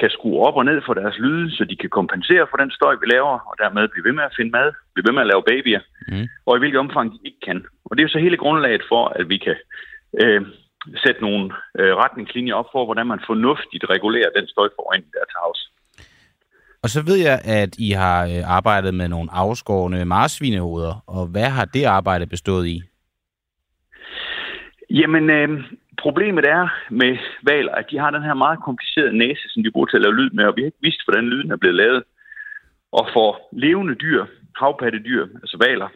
[0.00, 2.94] kan skrue op og ned for deres lyde, så de kan kompensere for den støj,
[3.00, 5.42] vi laver, og dermed blive ved med at finde mad, blive ved med at lave
[5.50, 5.80] babyer,
[6.12, 6.28] Mm.
[6.46, 7.66] og i hvilket omfang de ikke kan.
[7.84, 9.56] Og det er jo så hele grundlaget for, at vi kan
[10.22, 10.42] øh,
[11.04, 11.44] sætte nogle
[11.78, 15.62] øh, retningslinjer op for, hvordan man fornuftigt regulerer den støjforurening, der er til havs.
[16.82, 21.48] Og så ved jeg, at I har øh, arbejdet med nogle afskårende marsvinehoveder, og hvad
[21.56, 22.82] har det arbejde bestået i?
[24.90, 25.48] Jamen, øh,
[26.02, 29.86] problemet er med valer, at de har den her meget komplicerede næse, som de bruger
[29.86, 32.02] til at lave lyd med, og vi har ikke vidst, hvordan lyden er blevet lavet.
[32.92, 35.88] Og for levende dyr, havpattedyr, altså valer,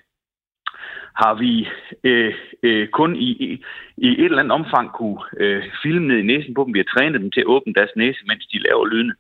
[1.15, 1.69] har vi
[2.05, 3.65] øh, øh, kun i, i,
[3.97, 6.75] i et eller andet omfang kunne øh, filme ned i næsen på dem.
[6.75, 9.15] Vi har trænet dem til at åbne deres næse, mens de laver lydene.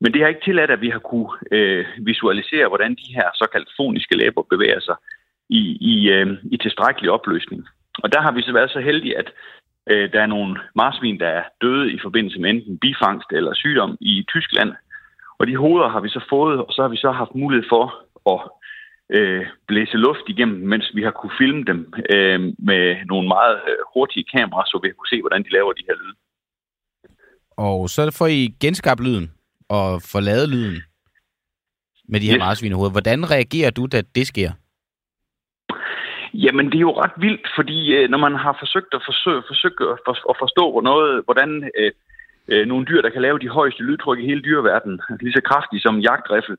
[0.00, 3.68] Men det har ikke tilladt, at vi har kunne øh, visualisere, hvordan de her såkaldt
[3.76, 4.96] foniske læber bevæger sig
[5.48, 5.62] i,
[5.92, 7.68] i, øh, i tilstrækkelig opløsning.
[8.02, 9.32] Og der har vi så været så heldige, at
[9.90, 13.96] øh, der er nogle marsvin, der er døde i forbindelse med enten bifangst eller sygdom
[14.00, 14.72] i Tyskland.
[15.38, 17.84] Og de hoveder har vi så fået, og så har vi så haft mulighed for
[18.32, 18.40] at
[19.16, 23.76] øh, blæse luft igennem, mens vi har kunne filme dem øh, med nogle meget øh,
[23.94, 26.16] hurtige kameraer, så vi har kunne se, hvordan de laver de her lyde.
[27.56, 29.32] Og så får I genskabt lyden
[29.68, 30.82] og får lavet lyden
[32.08, 32.44] med de her Yes.
[32.46, 32.92] marsvinehoveder.
[32.92, 34.50] Hvordan reagerer du, da det sker?
[36.34, 39.90] Jamen, det er jo ret vildt, fordi øh, når man har forsøgt at, forsøge, forsøge
[39.92, 41.92] at, for, at forstå, noget, hvordan øh,
[42.48, 45.80] øh, nogle dyr, der kan lave de højeste lydtryk i hele dyreverdenen, lige så kraftige
[45.80, 46.56] som jagtriffel,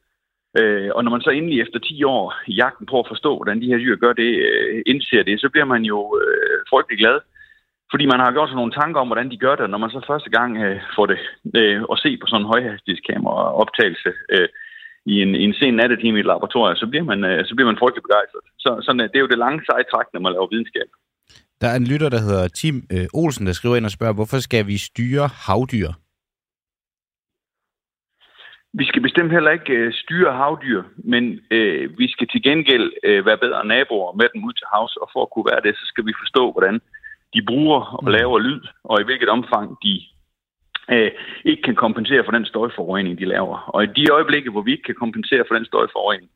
[0.58, 3.62] øh, og når man så endelig efter 10 år i jagten på at forstå, hvordan
[3.62, 7.20] de her dyr gør det, øh, indser det, så bliver man jo øh, frygtelig glad.
[7.92, 10.02] Fordi man har gjort sig nogle tanker om, hvordan de gør det, når man så
[10.12, 11.20] første gang øh, får det
[11.60, 14.50] øh, at se på sådan en højhastighedskamera optagelse øh,
[15.14, 17.70] i en, i en sen nattetime i et laboratorium, så bliver man, øh, så bliver
[17.72, 18.46] man frygtelig begejstret.
[18.64, 20.90] Så sådan, øh, det er jo det lange seje træk, når man laver videnskab.
[21.62, 24.40] Der er en lytter, der hedder Tim øh, Olsen, der skriver ind og spørger, hvorfor
[24.48, 25.92] skal vi styre havdyr?
[28.74, 33.26] Vi skal bestemt heller ikke øh, styre havdyr, men øh, vi skal til gengæld øh,
[33.26, 35.86] være bedre naboer med dem ud til havs, og for at kunne være det, så
[35.86, 36.82] skal vi forstå, hvordan
[37.34, 40.02] de bruger og laver lyd, og i hvilket omfang de
[40.92, 41.12] øh,
[41.46, 43.58] ikke kan kompensere for den støjforurening, de laver.
[43.74, 46.30] Og i de øjeblikke, hvor vi ikke kan kompensere for den støjforurening,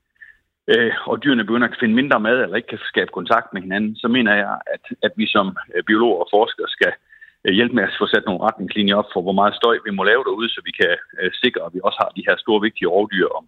[0.68, 3.96] øh, og dyrene begynder at finde mindre mad, eller ikke kan skabe kontakt med hinanden,
[3.96, 7.13] så mener jeg, at, at vi som øh, biologer og forskere skal øh,
[7.52, 10.24] hjælpe med at få sat nogle retningslinjer op for, hvor meget støj vi må lave
[10.24, 13.28] derude, så vi kan øh, sikre, at vi også har de her store, vigtige rovdyr
[13.40, 13.46] om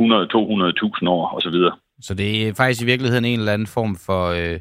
[0.00, 1.58] 100-200.000 år osv.
[2.00, 4.60] Så det er faktisk i virkeligheden en eller anden form for øh,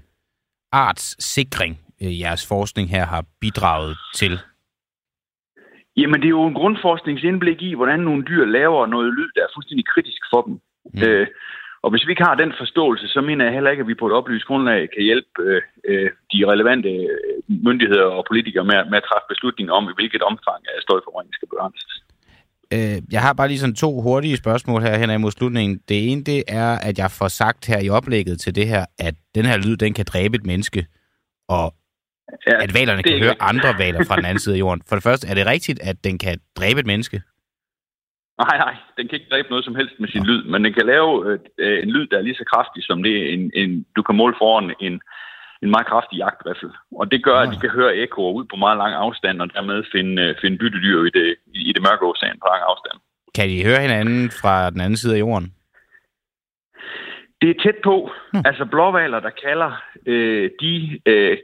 [0.71, 4.39] artssikring, øh, jeres forskning her har bidraget til.
[5.97, 9.54] Jamen, det er jo en grundforskningsindblik i, hvordan nogle dyr laver noget lyd, der er
[9.56, 10.54] fuldstændig kritisk for dem.
[10.93, 11.02] Mm.
[11.04, 11.28] Øh,
[11.84, 14.08] og hvis vi ikke har den forståelse, så mener jeg heller ikke, at vi på
[14.08, 18.88] et oplyst grundlag kan hjælpe øh, øh, de relevante øh, myndigheder og politikere med, at-
[18.91, 21.94] med at træffe beslutninger om, i hvilket omfang af støjforurening skal begrænses.
[22.76, 25.82] Øh, jeg har bare lige sådan to hurtige spørgsmål her hen imod slutningen.
[25.89, 29.15] Det ene, det er, at jeg får sagt her i oplægget til det her, at
[29.36, 30.86] den her lyd, den kan dræbe et menneske,
[31.50, 31.74] og
[32.48, 34.82] Ja, at valerne er kan høre andre valer fra den anden side af jorden.
[34.89, 37.22] For det første, er det rigtigt, at den kan dræbe et menneske?
[38.42, 40.86] Nej, nej, den kan ikke dræbe noget som helst med sin lyd, men den kan
[40.86, 44.16] lave øh, en lyd, der er lige så kraftig som det, en, en, du kan
[44.16, 45.02] måle foran en,
[45.64, 46.70] en meget kraftig jagtriffel.
[47.00, 49.84] Og det gør, at de kan høre ekoer ud på meget lang afstand, og dermed
[49.92, 51.36] finde, øh, finde byttedyr i det,
[51.70, 52.98] i det mørke ocean på lang afstand.
[53.36, 55.54] Kan de høre hinanden fra den anden side af jorden?
[57.42, 58.12] Det er tæt på.
[58.32, 58.44] Hmm.
[58.46, 59.72] Altså blåvaler, der kalder,
[60.06, 61.38] øh, de øh,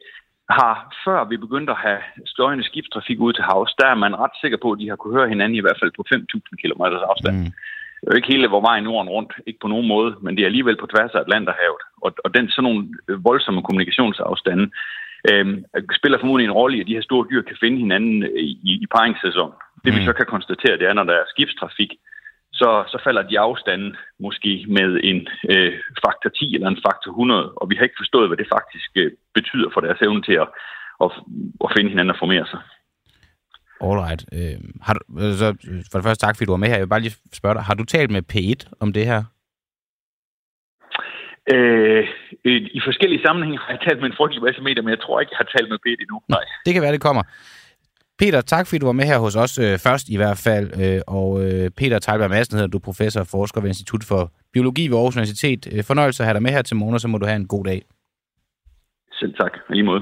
[0.50, 0.74] har,
[1.06, 4.58] før vi begyndte at have støjende skibstrafik ud til havs, der er man ret sikker
[4.62, 6.82] på, at de har kunne høre hinanden i hvert fald på 5.000 km
[7.12, 7.38] afstand.
[7.38, 7.52] Mm.
[8.00, 10.42] Det er jo ikke hele hvor vejen Norden rundt, ikke på nogen måde, men det
[10.42, 11.82] er alligevel på tværs af Atlanterhavet.
[12.06, 12.88] Og, og den sådan nogle
[13.28, 14.66] voldsomme kommunikationsafstande
[15.30, 15.46] øh,
[16.00, 18.16] spiller formodentlig en rolle i, at de her store dyr kan finde hinanden
[18.70, 19.56] i, i paringssæsonen.
[19.86, 20.06] Det vi Mm.
[20.06, 21.92] så kan konstatere, det er, når der er skibstrafik,
[22.60, 23.92] så, så falder de afstanden
[24.26, 25.20] måske med en
[25.52, 25.74] øh,
[26.06, 29.12] faktor 10 eller en faktor 100, og vi har ikke forstået, hvad det faktisk øh,
[29.34, 30.50] betyder for deres evne til at,
[31.04, 31.10] at,
[31.64, 32.62] at finde hinanden og formere sig.
[33.88, 34.22] Alright.
[34.38, 35.48] Øh, har du, øh, så,
[35.92, 36.80] for det første tak, fordi du var med her.
[36.80, 39.22] Jeg vil bare lige spørge dig, har du talt med P1 om det her?
[41.54, 42.04] Øh,
[42.48, 45.20] øh, I forskellige sammenhænge har jeg talt med en frygtelig masse medier, men jeg tror
[45.20, 46.18] ikke, jeg har talt med Peter endnu.
[46.36, 46.46] Nej.
[46.66, 47.24] Det kan være, det kommer.
[48.20, 50.82] Peter, tak fordi du var med her hos os, øh, først i hvert fald.
[50.82, 54.88] Øh, og øh, Peter Teilberg Madsen hedder du, professor og forsker ved Institut for Biologi
[54.88, 55.68] ved Aarhus Universitet.
[55.72, 57.48] Øh, fornøjelse at have dig med her til morgen, og så må du have en
[57.48, 57.82] god dag.
[59.12, 59.52] Selv tak.
[59.70, 60.02] I lige måde.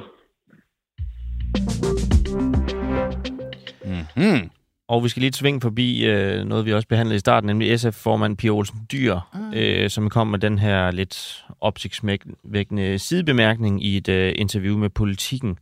[4.16, 4.50] Hmm.
[4.88, 8.38] Og vi skal lige svinge forbi øh, noget, vi også behandlede i starten, nemlig SF-formand
[8.38, 9.54] Pia Olsen Dyr, mm.
[9.54, 15.58] øh, som kom med den her lidt opsigtsvækkende sidebemærkning i et øh, interview med Politiken.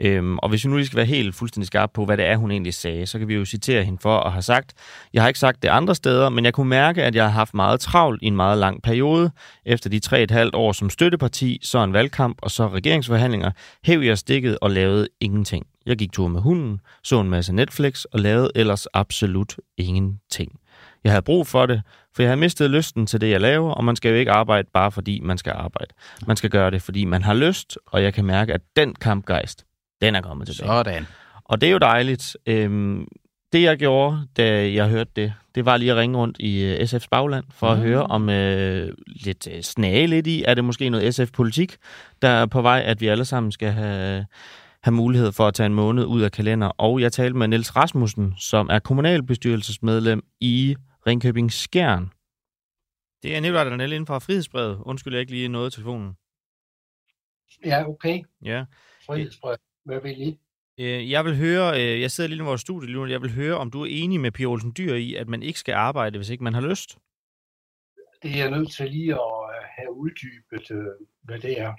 [0.00, 2.36] Øhm, og hvis vi nu lige skal være helt fuldstændig skarpe på, hvad det er,
[2.36, 4.72] hun egentlig sagde, så kan vi jo citere hende for at have sagt,
[5.12, 7.54] jeg har ikke sagt det andre steder, men jeg kunne mærke, at jeg har haft
[7.54, 9.30] meget travlt i en meget lang periode.
[9.64, 13.50] Efter de tre et halvt år som støtteparti, så en valgkamp og så regeringsforhandlinger,
[13.84, 15.66] hæv jeg stikket og lavede ingenting.
[15.86, 20.52] Jeg gik tur med hunden, så en masse Netflix og lavede ellers absolut ingenting.
[21.04, 21.82] Jeg havde brug for det,
[22.16, 24.68] for jeg havde mistet lysten til det, jeg laver, og man skal jo ikke arbejde
[24.74, 25.94] bare fordi man skal arbejde.
[26.26, 29.64] Man skal gøre det, fordi man har lyst, og jeg kan mærke, at den kampgejst,
[30.00, 30.68] den er kommet tilbage.
[30.68, 31.06] Sådan.
[31.44, 32.36] Og det er jo dejligt.
[32.46, 33.08] Øhm,
[33.52, 36.80] det jeg gjorde, da jeg hørte det, det var lige at ringe rundt i øh,
[36.80, 37.84] SF's bagland for at Mm.
[37.84, 40.44] høre om øh, lidt øh, snage lidt i.
[40.46, 41.76] Er det måske noget SF-politik,
[42.22, 44.26] der er på vej, at vi alle sammen skal have,
[44.82, 46.66] have mulighed for at tage en måned ud af kalender.
[46.66, 52.10] Og jeg talte med Niels Rasmussen, som er kommunalbestyrelsesmedlem i Ringkøbing Skjern.
[53.22, 54.78] Det er Nicolaj Danel inden fra Frihedsbrevet.
[54.82, 56.12] Undskyld, jeg ikke lige nåede telefonen.
[57.64, 58.20] Ja, okay.
[58.44, 58.64] Ja.
[59.06, 59.56] Frihedsbrev.
[59.90, 60.38] Hvad vil I?
[60.78, 63.34] Øh, Jeg vil høre, øh, jeg sidder lige i vores studie lige nu, jeg vil
[63.34, 66.18] høre, om du er enig med Pia Olsen Dyr i, at man ikke skal arbejde,
[66.18, 66.98] hvis ikke man har lyst.
[68.22, 71.72] Det er jeg nødt til lige at øh, have uddybet, hvad det er.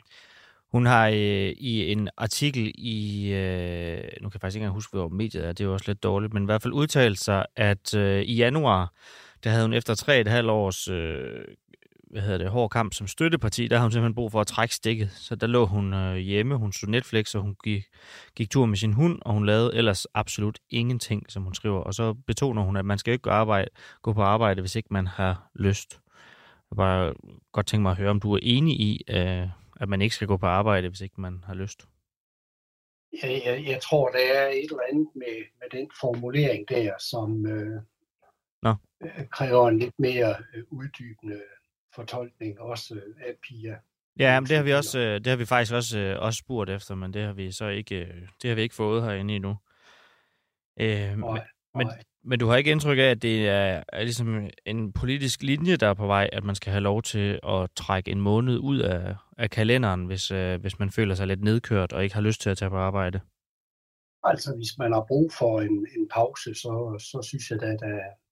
[0.71, 4.97] Hun har øh, i en artikel i, øh, nu kan jeg faktisk ikke engang huske,
[4.97, 7.45] hvor mediet er, det er jo også lidt dårligt, men i hvert fald udtalt sig,
[7.55, 8.93] at øh, i januar,
[9.43, 11.45] der havde hun efter tre et halvt års øh,
[12.11, 14.75] hvad hedder det, hård kamp som støtteparti, der havde hun simpelthen brug for at trække
[14.75, 15.11] stikket.
[15.11, 17.83] Så der lå hun øh, hjemme, hun så Netflix, og hun gik,
[18.35, 21.79] gik tur med sin hund, og hun lavede ellers absolut ingenting, som hun skriver.
[21.79, 23.67] Og så betoner hun, at man skal ikke gå, arbejde,
[24.01, 25.99] gå på arbejde, hvis ikke man har lyst.
[26.71, 27.13] Jeg bare
[27.51, 29.47] godt tænke mig at høre, om du er enig i, øh,
[29.81, 31.87] at man ikke skal gå på arbejde, hvis ikke man har lyst.
[33.23, 37.45] Jeg, jeg, jeg tror, der er et eller andet med, med den formulering der, som
[37.45, 37.81] øh,
[38.61, 38.75] Nå.
[39.03, 41.41] øh, kræver en lidt mere øh, uddybende
[41.95, 43.75] fortolkning, også af Pia.
[44.19, 46.69] Ja, men det har vi også, øh, det har vi faktisk også, øh, også spurgt
[46.69, 49.57] efter, men det har vi så ikke, øh, det har vi ikke fået herinde endnu.
[50.79, 52.03] Øh, men, Nej, men, nej.
[52.23, 55.87] men du har ikke indtryk af, at det er, er ligesom en politisk linje, der
[55.87, 59.15] er på vej, at man skal have lov til at trække en måned ud af,
[59.37, 62.49] af kalenderen, hvis, øh, hvis man føler sig lidt nedkørt og ikke har lyst til
[62.49, 63.19] at tage på arbejde.
[64.23, 67.81] Altså, hvis man har brug for en, en pause, så, så synes jeg da, at,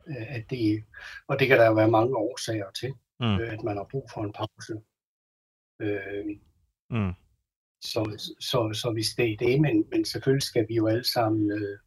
[0.08, 0.84] at det,
[1.28, 3.40] og det kan der jo være mange årsager til, Mm.
[3.40, 4.74] øh, at man har brug for en pause.
[5.82, 6.26] Øh,
[6.92, 7.14] Mm.
[7.82, 11.52] så, så, så hvis det er det, men, men selvfølgelig skal vi jo alle sammen
[11.52, 11.80] øh,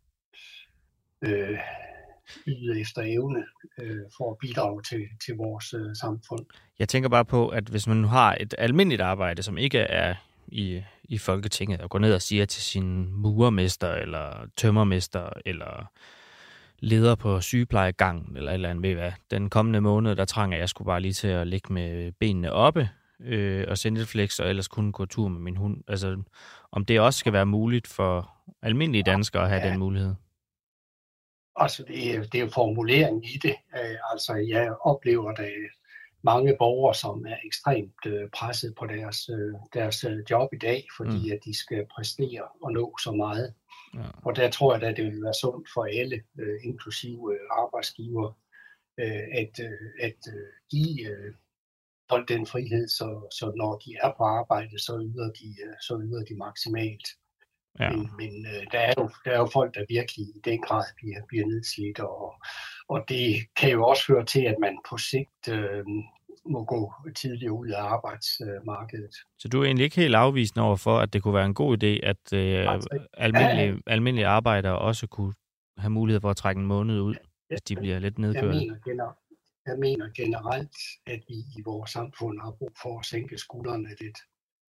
[1.25, 1.59] øh,
[2.47, 3.45] yde efter evne
[3.79, 6.47] øh, for at bidrage til, til vores øh, samfund.
[6.79, 10.14] Jeg tænker bare på, at hvis man nu har et almindeligt arbejde, som ikke er
[10.49, 15.92] i, i Folketinget, og går ned og siger til sin murermester, eller tømmermester, eller
[16.83, 20.68] leder på sygeplejegangen, eller et eller andet, ved hvad, den kommende måned, der trænger jeg
[20.68, 22.88] skulle bare lige til at ligge med benene oppe,
[23.21, 25.85] øh, og sende et flex, og ellers kunne gå tur med min hund.
[25.88, 26.23] Altså,
[26.73, 28.31] om det også skal være muligt for
[28.62, 29.71] almindelige danskere at have Ja.
[29.71, 30.14] den mulighed.
[31.57, 33.55] Altså, det er, det er formuleringen i det.
[33.75, 35.68] Øh, altså, jeg oplever, der er
[36.25, 40.87] mange borgere, som er ekstremt øh, presset på deres, øh, deres øh, job i dag,
[40.97, 41.33] fordi Mm.
[41.33, 43.55] at de skal præstere og nå så meget.
[43.94, 44.09] Ja.
[44.24, 48.38] Og der tror jeg, at det vil være sundt for alle, øh, inklusive øh, arbejdsgiver,
[48.98, 51.35] øh, at, øh, at øh, give øh,
[52.11, 56.00] folk den frihed, så, så når de er på arbejde, så yder de, øh, så
[56.05, 57.09] yder de maksimalt.
[57.81, 57.90] Ja.
[57.90, 60.85] Men, men øh, der, er jo, der er jo folk, der virkelig i den grad
[60.96, 62.35] bliver, bliver nedslidt, og,
[62.88, 63.24] og det
[63.57, 65.85] kan jo også føre til, at man på sigt øh,
[66.51, 69.14] må gå tidligere ud af arbejdsmarkedet.
[69.38, 71.83] Så du er egentlig ikke helt afvisende over for, at det kunne være en god
[71.83, 72.81] idé, at øh,
[73.14, 75.33] almindelige, almindelige arbejdere også kunne
[75.79, 77.14] have mulighed for at trække en måned ud,
[77.49, 78.55] hvis de bliver lidt Jeg nedkørt.
[78.55, 79.18] mener, gener-
[79.66, 84.18] jeg mener generelt, at vi i vores samfund har brug for at sænke skuldrene lidt.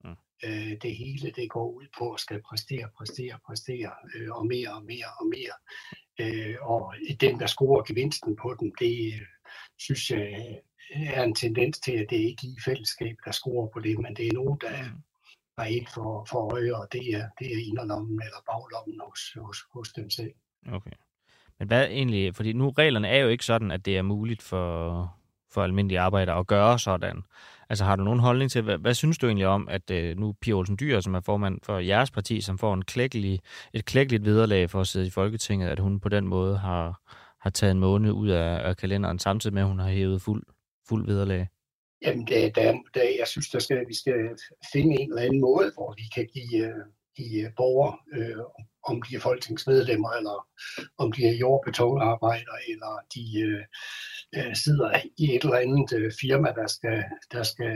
[0.03, 0.15] Mm.
[0.45, 4.69] Øh, det hele det går ud på at skal præstere, præstere, præstere, øh, og mere
[4.73, 5.55] og mere og mere.
[6.21, 9.21] Øh, og dem, der scorer gevinsten på den, det øh,
[9.79, 10.59] synes jeg
[10.95, 14.15] er en tendens til, at det ikke er i fællesskab, der scorer på det, men
[14.15, 15.01] det er nogen, der Mm.
[15.57, 19.57] har et for, for øje, og det er, det er inderlommen eller baglommen hos, hos,
[19.73, 20.31] hos dem selv.
[20.71, 20.91] Okay.
[21.59, 25.15] Men hvad egentlig, fordi nu reglerne er jo ikke sådan, at det er muligt for,
[25.53, 27.21] for almindelige arbejdere at gøre sådan.
[27.69, 30.33] Altså har du nogen holdning til, hvad, hvad synes du egentlig om, at øh, nu
[30.41, 33.39] Pia Olsen Dyr, som er formand for jeres parti, som får en klækkelig,
[33.73, 37.01] et klækkeligt vederlag for at sidde i Folketinget, at hun på den måde har,
[37.41, 40.43] har taget en måned ud af, af kalenderen, samtidig med, at hun har hævet fuld,
[40.89, 41.47] fuld vederlag?
[42.01, 44.19] Jamen, der, der, der, jeg synes, der skal, vi skal
[44.73, 46.85] finde en eller anden måde, hvor vi kan give, øh,
[47.17, 48.43] give borgere, øh,
[48.83, 50.47] om de er folketingsmedlemmer, eller
[50.97, 53.63] om de er jordbetonarbejdere, eller de øh,
[54.37, 57.73] øh, sidder i et eller andet øh, firma, der skal, der skal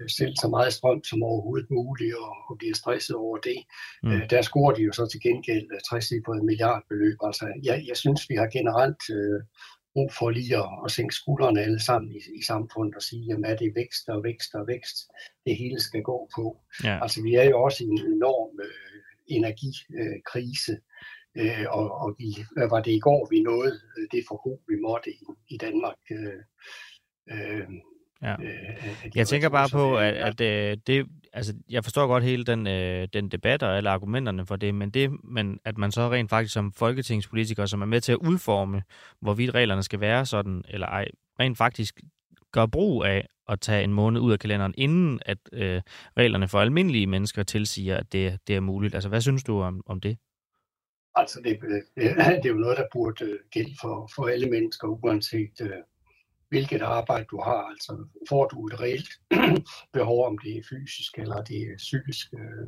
[0.00, 3.60] øh, sælge så meget strøm som overhovedet muligt, og, og bliver stresset over det.
[4.02, 4.12] Mm.
[4.12, 7.18] Øh, der scorer de jo så til gengæld 60 på et milliardbeløb.
[7.28, 9.40] Altså, jeg, jeg synes, vi har generelt øh,
[9.94, 13.44] brug for lige at, at sænke skuldrene alle sammen i, i samfundet og sige, jamen
[13.44, 14.96] er det vækst og vækst og vækst,
[15.46, 16.60] det hele skal gå på.
[16.84, 17.02] Ja.
[17.02, 20.74] Altså vi er jo også i en enorm øh, energikrise,
[21.36, 24.76] øh, og, og vi, hvad var det i går, vi nåede øh, det forbrug, vi
[24.76, 26.00] måtte i, i Danmark.
[26.10, 26.42] Øh,
[27.32, 27.68] øh,
[28.24, 28.34] Ja.
[28.42, 32.66] øh, Jeg tænker bare på, at, at øh, det, altså, jeg forstår godt hele den,
[32.66, 36.30] øh, den debat og alle argumenterne for det, men det, men at man så rent
[36.30, 38.82] faktisk som folketingspolitiker, som er med til at udforme,
[39.20, 41.08] hvorvidt reglerne skal være sådan eller ej,
[41.40, 42.00] rent faktisk
[42.52, 45.82] gør brug af at tage en måned ud af kalenderen, inden at øh,
[46.16, 48.94] reglerne for almindelige mennesker tilsiger, at det, det er muligt.
[48.94, 50.18] Altså, hvad synes du om, om det?
[51.14, 51.82] Altså, det, det,
[52.16, 55.70] det er jo noget, der burde øh, gælde for, for alle mennesker, uanset øh,
[56.48, 57.62] hvilket arbejde du har.
[57.72, 59.08] Altså, får du et reelt
[59.92, 62.66] behov, om det er fysisk eller det er psykisk øh,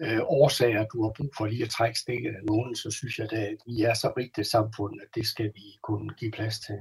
[0.00, 3.32] øh, årsager, du har brug for lige at trække stikket af nogen, så synes jeg,
[3.32, 6.78] at vi er så rigt et samfund, at det skal vi kunne give plads til.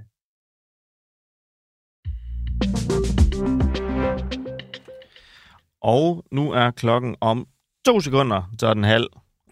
[5.81, 7.47] Og nu er klokken om
[7.85, 9.07] to sekunder, så er den halv.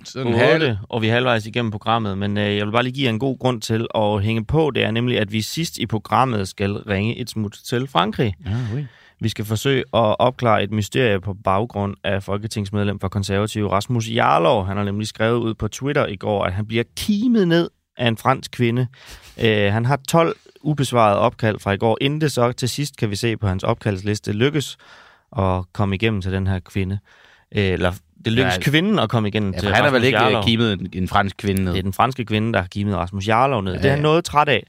[0.06, 0.78] Sådan Otte, halv.
[0.90, 3.20] og vi er halvvejs igennem programmet, men øh, jeg vil bare lige give jer en
[3.20, 4.72] god grund til at hænge på.
[4.72, 8.36] Det er nemlig, at vi sidst i programmet skal ringe et smut til Frankrig.
[8.46, 8.86] Ja, oui.
[9.20, 14.66] Vi skal forsøge at opklare et mysterie på baggrund af folketingsmedlem for konservative Rasmus Jarlov.
[14.66, 18.08] Han har nemlig skrevet ud på Twitter i går, at han bliver kimet ned af
[18.08, 18.88] en fransk kvinde.
[19.44, 21.98] Øh, han har 12 ubesvarede opkald fra i går.
[22.02, 24.78] Inden det så til sidst kan vi se på hans opkaldsliste lykkes
[25.38, 27.00] at komme igennem til den her kvinde.
[27.56, 27.94] Øh, eller
[28.26, 30.40] det lykkes Ja, kvinden at komme igennem Ja, til han har vel ikke Jarlov.
[30.40, 31.72] øh, kimet en, en fransk kvinde ned?
[31.72, 33.72] Det er den franske kvinde, der har givet Rasmus Jarlov ned.
[33.72, 34.04] Ja, Ja, det er han ja.
[34.04, 34.64] noget træt af.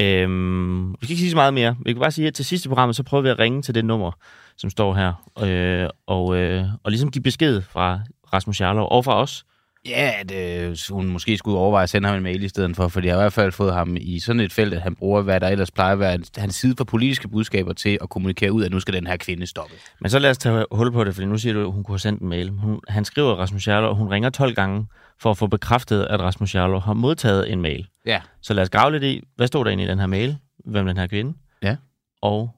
[0.00, 1.76] Øhm, vi skal ikke sige så meget mere.
[1.84, 3.84] Vi kan bare sige, at til sidste programmet, så prøver vi at ringe til det
[3.84, 4.10] nummer,
[4.56, 5.12] som står her.
[5.44, 8.00] Øh, og, øh, og ligesom give besked fra
[8.32, 9.44] Rasmus Jarlov og fra os.
[9.88, 12.88] Ja, at øh, hun måske skulle overveje at sende ham en mail i stedet for,
[12.88, 15.22] fordi jeg har i hvert fald fået ham i sådan et felt, at han bruger,
[15.22, 18.64] hvad der ellers plejer at være hans side for politiske budskaber til at kommunikere ud,
[18.64, 19.74] at nu skal den her kvinde stoppe.
[20.00, 21.92] Men så lad os tage hul på det, fordi nu siger du, at hun kunne
[21.92, 22.48] have sendt en mail.
[22.50, 24.86] Hun, han skriver Rasmus Jarlov, og hun ringer 12 gange
[25.20, 27.86] for at få bekræftet, at Rasmus Jarlov har modtaget en mail.
[28.06, 28.20] Ja.
[28.42, 30.36] Så lad os grave lidt i, hvad stod der inde i den her mail?
[30.64, 31.34] Hvem den her kvinde?
[31.62, 31.76] Ja.
[32.22, 32.50] Og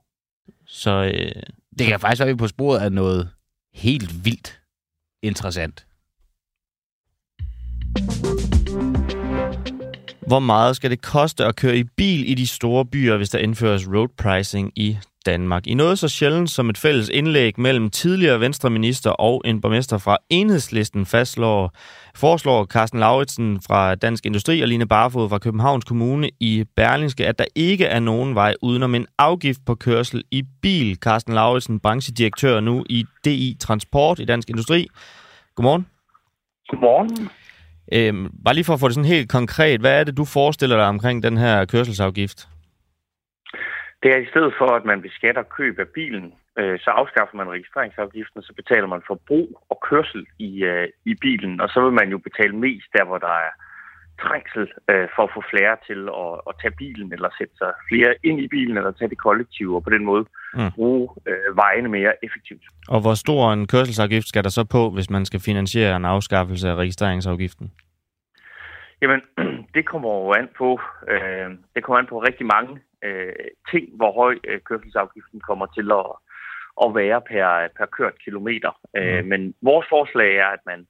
[0.67, 0.91] så...
[1.15, 1.43] Øh,
[1.79, 3.29] Det kan faktisk være, vi på sporet af noget
[3.75, 4.61] helt vildt
[5.23, 5.87] interessant.
[10.27, 13.39] Hvor meget skal det koste at køre i bil i de store byer, hvis der
[13.39, 15.67] indføres road pricing i Danmark?
[15.67, 20.19] I noget så sjældent som et fælles indlæg mellem tidligere venstreminister og en borgmester fra
[20.31, 21.73] Enhedslisten fastslår,
[22.15, 27.39] foreslår Carsten Lauritsen fra Dansk Industri og Line Barfod fra Københavns Kommune i Berlingske, at
[27.39, 30.97] der ikke er nogen vej udenom en afgift på kørsel i bil.
[30.97, 34.89] Carsten Lauritsen, branchedirektør nu i DI Transport i Dansk Industri.
[35.55, 35.87] Godmorgen.
[36.69, 37.31] Godmorgen.
[37.93, 40.77] Øhm, bare lige for at få det sådan helt konkret, hvad er det, du forestiller
[40.77, 42.49] dig omkring den her kørselsafgift?
[44.03, 47.51] Det er i stedet for, at man beskatter køb af bilen, øh, så afskaffer man
[47.51, 51.93] registreringsafgiften, så betaler man for brug og kørsel i, øh, i bilen, og så vil
[52.01, 53.53] man jo betale mest der, hvor der er
[54.25, 58.15] trængsel øh, for at få flere til at, at tage bilen, eller sætte sig flere
[58.29, 60.71] ind i bilen, eller tage det kollektive, og på den måde øh, mm.
[60.75, 62.65] bruge øh, vejene mere effektivt.
[62.89, 66.69] Og hvor stor en kørselsafgift skal der så på, hvis man skal finansiere en afskaffelse
[66.69, 67.73] af registreringsafgiften?
[69.03, 69.21] Jamen,
[69.75, 73.33] det kommer jo an på, øh, det kommer an på rigtig mange øh,
[73.71, 76.11] ting, hvor høj øh, kørselsafgiften kommer til at,
[76.85, 78.73] at være per, per kørt kilometer.
[78.95, 79.01] Mm.
[79.01, 80.87] Øh, men vores forslag er, at man,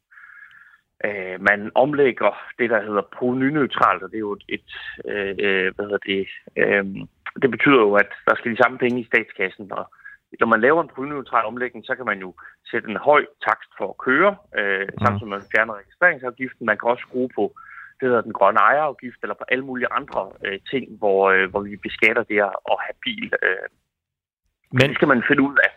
[1.05, 4.71] øh, man omlægger det, der hedder provenyneutralt, og det er jo et, et
[5.05, 6.85] øh, øh, hvad hedder det, øh,
[7.43, 9.85] det betyder jo, at der skal de samme penge i statskassen, og
[10.41, 12.35] når man laver en provenyneutral omlægning, så kan man jo
[12.71, 16.67] sætte en høj takst for at køre, øh, samtidig med at man fjerner registreringsafgiften.
[16.67, 17.45] Man kan også skrue på
[18.01, 21.61] det hedder den grønne ejerafgift, eller på alle mulige andre øh, ting, hvor, øh, hvor
[21.61, 23.33] vi beskatter det at at have bil.
[23.43, 23.67] Øh.
[24.73, 25.71] Men det skal man finde ud af.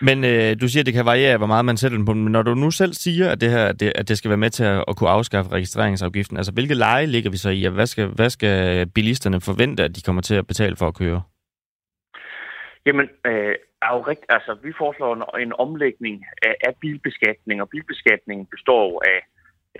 [0.00, 2.14] Men øh, du siger, at det kan variere, hvor meget man sætter den på.
[2.14, 4.44] Men når du nu selv siger, at det her at det, at det skal være
[4.44, 7.64] med til at, at kunne afskaffe registreringsafgiften, altså hvilke leje ligger vi så i?
[7.64, 10.94] og Hvad skal, hvad skal bilisterne forvente, at de kommer til at betale for at
[10.94, 11.22] køre?
[12.86, 17.68] Jamen, øh, er jo rigt, altså, vi foreslår en, en omlægning af, af bilbeskatning, og
[17.68, 19.20] bilbeskatningen består af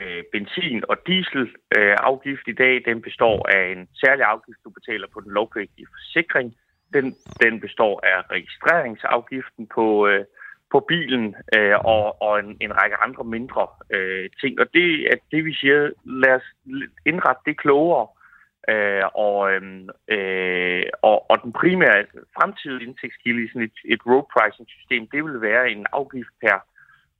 [0.01, 2.75] øh, benzin- og dieselafgift øh, afgift i dag.
[2.91, 6.49] Den består af en særlig afgift, du betaler på den lovpligtige forsikring.
[6.97, 7.07] Den,
[7.43, 10.25] den består af registreringsafgiften på, øh,
[10.73, 14.53] på bilen øh, og, og en, en række andre mindre øh, ting.
[14.61, 15.91] Og det er det, vi siger,
[16.23, 16.49] lad os
[17.07, 18.07] indrette det klogere.
[18.73, 22.07] Øh, og, øhm, øh, og, og den primære
[22.39, 26.59] fremtidige indtægtskilde i sådan et, et road pricing system, det vil være en afgift per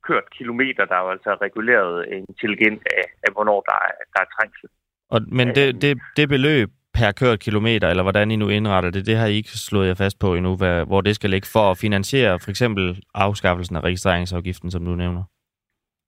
[0.07, 4.29] kørt kilometer, der er jo altså reguleret intelligent af, af hvornår der er, der er
[4.35, 4.67] trængsel.
[5.13, 9.05] Og, men det, det, det beløb per kørt kilometer, eller hvordan I nu indretter det,
[9.05, 11.71] det har I ikke slået jer fast på endnu, hvad, hvor det skal ligge for
[11.71, 15.23] at finansiere for eksempel afskaffelsen af registreringsafgiften, som du nævner?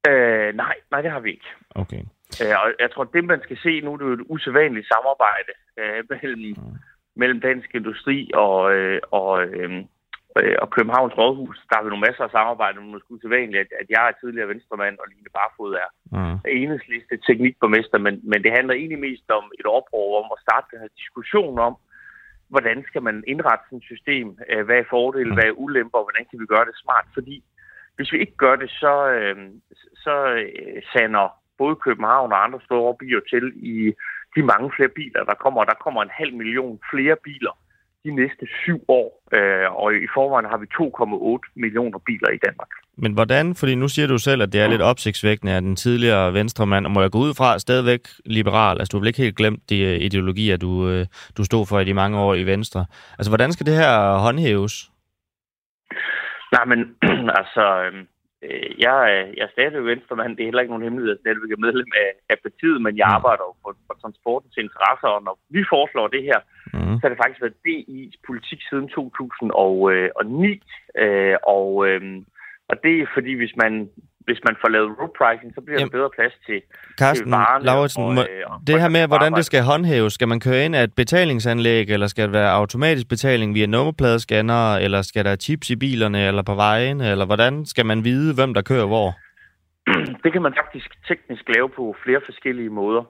[0.09, 1.49] Øh, nej, nej, det har vi ikke.
[1.75, 2.01] Okay.
[2.41, 5.53] Øh, og jeg tror, det man skal se nu, det er jo et usædvanligt samarbejde
[5.79, 6.77] øh, mellem, mm.
[7.15, 9.71] mellem dansk industri og, øh, og, øh,
[10.63, 11.57] og Københavns Rådhus.
[11.69, 14.51] Der har vi nogle masser af samarbejde, men måske usædvanligt, at, at jeg er tidligere
[14.53, 16.37] venstremand, og Line Barfod er Mm.
[16.47, 20.79] enhedsliste teknikborgmester, men, men det handler egentlig mest om et oprør om at starte den
[20.83, 21.73] her diskussion om,
[22.49, 26.05] hvordan skal man indrette sådan et system, øh, hvad er fordele, hvad er ulemper, og
[26.07, 27.43] hvordan kan vi gøre det smart, fordi
[27.95, 29.37] hvis vi ikke gør det, så, øh,
[30.03, 31.27] så øh, sander
[31.57, 33.93] både København og andre store byer til i
[34.35, 35.63] de mange flere biler, der kommer.
[35.63, 37.53] Der kommer en halv million flere biler
[38.07, 42.71] de næste syv år, øh, og i forvejen har vi 2,8 millioner biler i Danmark.
[43.03, 46.33] Men hvordan, fordi nu siger du selv, at det er lidt opsigtsvækkende, at den tidligere
[46.33, 49.37] venstremand, og må jeg gå ud fra, stadigvæk liberal, altså du har vel ikke helt
[49.41, 51.05] glemt de øh, ideologier, du, øh,
[51.37, 52.85] du stod for i de mange år i Venstre.
[53.17, 54.75] Altså hvordan skal det her håndhæves?
[56.55, 56.79] Nej, men
[57.39, 58.03] altså, øhm,
[58.45, 58.95] øh, jeg,
[59.37, 60.31] jeg er stadig venstremand.
[60.35, 62.93] Det er heller ikke nogen hemmelighed, at jeg stadigvæk er medlem af, af partiet, men
[63.01, 66.39] jeg arbejder jo for, for transportens interesser, og når vi foreslår det her,
[66.73, 66.95] mm.
[66.97, 70.61] så har det faktisk været DI's politik siden 2009.
[71.03, 72.01] Øh, og, øh,
[72.69, 73.89] og det er fordi, hvis man,
[74.27, 76.61] hvis man får lavet road pricing, så bliver der bedre plads til,
[76.99, 77.65] Carsten til varerne.
[77.65, 80.75] Lauritsen, og, øh, og det her med, hvordan det skal håndhæves, skal man køre ind
[80.75, 85.69] af et betalingsanlæg, eller skal det være automatisk betaling via nummerpladescanner, eller skal der chips
[85.69, 89.09] i bilerne, eller på vejen, eller hvordan skal man vide, hvem der kører hvor?
[90.23, 93.03] Det kan man faktisk teknisk lave på flere forskellige måder.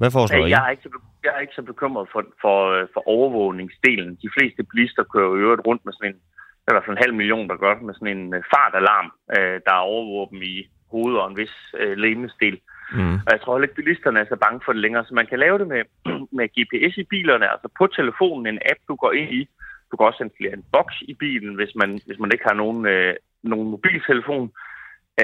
[0.00, 0.50] Hvad foreslår I?
[0.50, 0.90] Jeg er ikke så,
[1.24, 4.10] jeg er ikke så bekymret for, for, øh, for overvågningsdelen.
[4.22, 6.20] De fleste bilister kører jo øvrigt rundt med sådan en,
[6.62, 9.08] der er i hvert fald en halv million, der gør med sådan en øh, fartalarm,
[9.36, 10.56] øh, der overvåger dem i
[10.92, 12.56] hovedet og en vis øh, lemestil.
[12.98, 13.14] Mm.
[13.26, 15.04] Og jeg tror heller ikke, bilisterne er så bange for det længere.
[15.04, 15.82] Så man kan lave det med,
[16.38, 19.42] med GPS i bilerne, altså på telefonen, en app, du går ind i.
[19.90, 22.86] Du kan også installere en boks i bilen, hvis man, hvis man ikke har nogen,
[22.86, 24.52] øh, nogen mobiltelefon.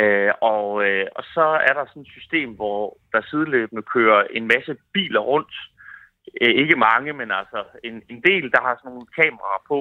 [0.00, 4.46] Øh, og, øh, og så er der sådan et system, hvor der sideløbende kører en
[4.54, 5.54] masse biler rundt.
[6.42, 9.78] Øh, ikke mange, men altså en, en del, der har sådan nogle kameraer på,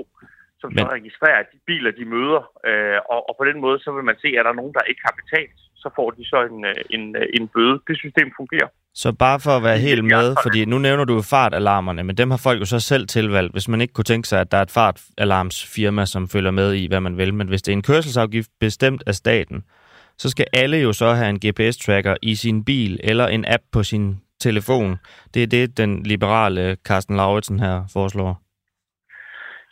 [0.61, 2.41] som så Men- registrerer de biler, de møder.
[2.69, 4.89] Øh, og, og på den måde, så vil man se, at der er nogen, der
[4.91, 5.57] ikke har betalt.
[5.83, 7.79] Så får de så en, øh, en, øh, en bøde.
[7.87, 8.69] Det system fungerer.
[8.93, 12.31] Så bare for at være helt med, fordi nu nævner du jo fartalarmerne, men dem
[12.31, 14.61] har folk jo så selv tilvalgt, hvis man ikke kunne tænke sig, at der er
[14.61, 17.33] et fartalarmsfirma, som følger med i, hvad man vil.
[17.33, 19.63] Men hvis det er en kørselsafgift bestemt af staten,
[20.17, 23.83] så skal alle jo så have en GPS-tracker i sin bil eller en app på
[23.83, 24.97] sin telefon.
[25.33, 28.41] Det er det, den liberale Carsten Lauritsen her foreslår.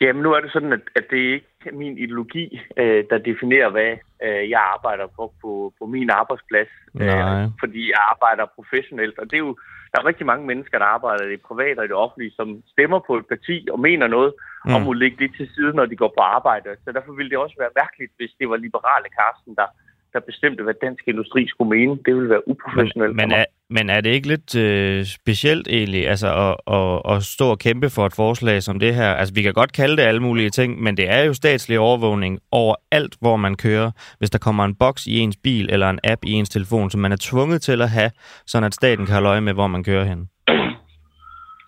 [0.02, 3.70] Jamen, nu er det sådan, at, at det er ikke min ideologi, øh, der definerer,
[3.70, 3.92] hvad
[4.26, 6.72] øh, jeg arbejder for på, på min arbejdsplads.
[6.94, 7.44] Nej.
[7.44, 9.56] Øh, fordi jeg arbejder professionelt, og det er jo,
[9.92, 12.48] der er rigtig mange mennesker, der arbejder i det private og i det offentlige, som
[12.74, 14.34] stemmer på et parti og mener noget,
[14.66, 14.74] mm.
[14.74, 16.70] og må lægge det til side, når de går på arbejde.
[16.84, 19.68] Så derfor ville det også være mærkeligt, hvis det var liberale Carsten, der,
[20.16, 21.92] der bestemte, hvad dansk industri skulle mene.
[22.06, 23.16] Det ville være uprofessionelt.
[23.16, 27.24] Men, men, er, men er det ikke lidt øh, specielt egentlig altså, at, at, at
[27.24, 29.10] stå og kæmpe for et forslag som det her?
[29.14, 32.40] Altså, vi kan godt kalde det alle mulige ting, men det er jo statslig overvågning
[32.52, 33.92] over alt, hvor man kører.
[34.20, 37.02] Hvis der kommer en boks i ens bil eller en app i ens telefon, som
[37.02, 38.12] man er tvunget til at have,
[38.46, 40.30] sådan at staten kan holde øje med, hvor man kører hen.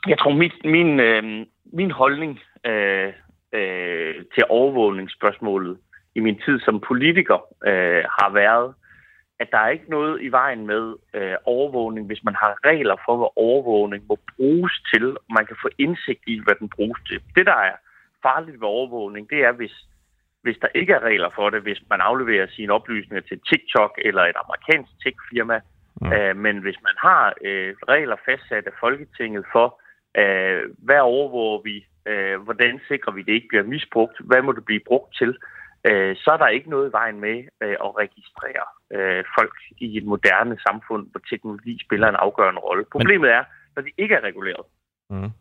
[0.07, 1.23] Jeg tror, min, min, øh,
[1.73, 3.13] min holdning øh,
[3.53, 5.77] øh, til overvågningsspørgsmålet
[6.17, 7.39] i min tid som politiker
[7.69, 8.73] øh, har været,
[9.39, 13.17] at der er ikke noget i vejen med øh, overvågning, hvis man har regler for,
[13.17, 17.19] hvad overvågning må bruges til, og man kan få indsigt i, hvad den bruges til.
[17.35, 17.75] Det, der er
[18.23, 19.75] farligt ved overvågning, det er, hvis,
[20.41, 24.23] hvis der ikke er regler for det, hvis man afleverer sine oplysninger til TikTok eller
[24.23, 25.59] et amerikansk tech-firma,
[26.01, 26.13] Mm.
[26.13, 29.81] Øh, men hvis man har øh, regler fastsat af Folketinget for,
[30.21, 34.65] øh, hvad overvåger vi, øh, hvordan sikrer vi, det ikke bliver misbrugt, hvad må det
[34.65, 35.37] blive brugt til,
[35.89, 38.65] øh, så er der ikke noget i vejen med øh, at registrere
[38.95, 42.85] øh, folk i et moderne samfund, hvor teknologi spiller en afgørende rolle.
[42.91, 43.43] Problemet er,
[43.75, 44.65] når de ikke er reguleret.
[45.09, 45.31] Mm.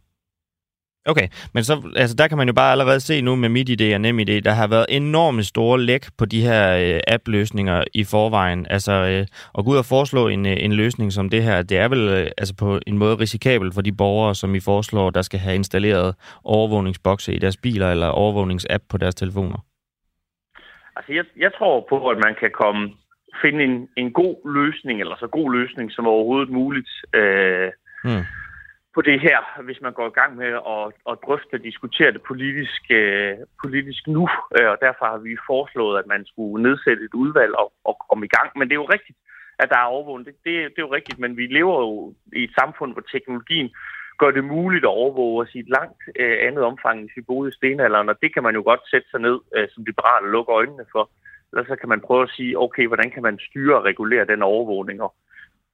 [1.09, 4.01] Okay, men så, altså, der kan man jo bare allerede se nu med MitID og
[4.01, 8.66] NemID, der har været enormt store læk på de her øh, app-løsninger i forvejen.
[8.70, 9.26] Altså, øh,
[9.59, 12.09] at gå ud og foreslå en, øh, en løsning som det her, det er vel
[12.09, 15.55] øh, altså på en måde risikabelt for de borgere, som I foreslår, der skal have
[15.55, 19.59] installeret overvågningsbokse i deres biler eller overvågningsapp på deres telefoner.
[20.97, 22.92] Altså, jeg, jeg tror på, at man kan komme
[23.42, 27.70] finde en, en god løsning, eller så god løsning som overhovedet muligt, øh,
[28.05, 28.24] Mm.
[28.94, 32.22] på det her, hvis man går i gang med at, at drøfte og diskutere det
[32.30, 33.34] politisk, øh,
[33.64, 34.28] politisk nu.
[34.57, 38.24] Øh, og derfor har vi foreslået, at man skulle nedsætte et udvalg og, og komme
[38.26, 38.49] i gang.
[38.57, 39.18] Men det er jo rigtigt,
[39.59, 40.26] at der er overvågning.
[40.26, 43.68] Det, det, det er jo rigtigt, men vi lever jo i et samfund, hvor teknologien
[44.18, 47.50] gør det muligt at overvåge os i et langt øh, andet omfang, end vi boede
[47.50, 48.08] i stenalderen.
[48.08, 50.86] Og det kan man jo godt sætte sig ned øh, som liberal og lukke øjnene
[50.92, 51.04] for.
[51.52, 54.42] Eller så kan man prøve at sige, okay, hvordan kan man styre og regulere den
[54.42, 55.02] overvågning?
[55.06, 55.14] Og,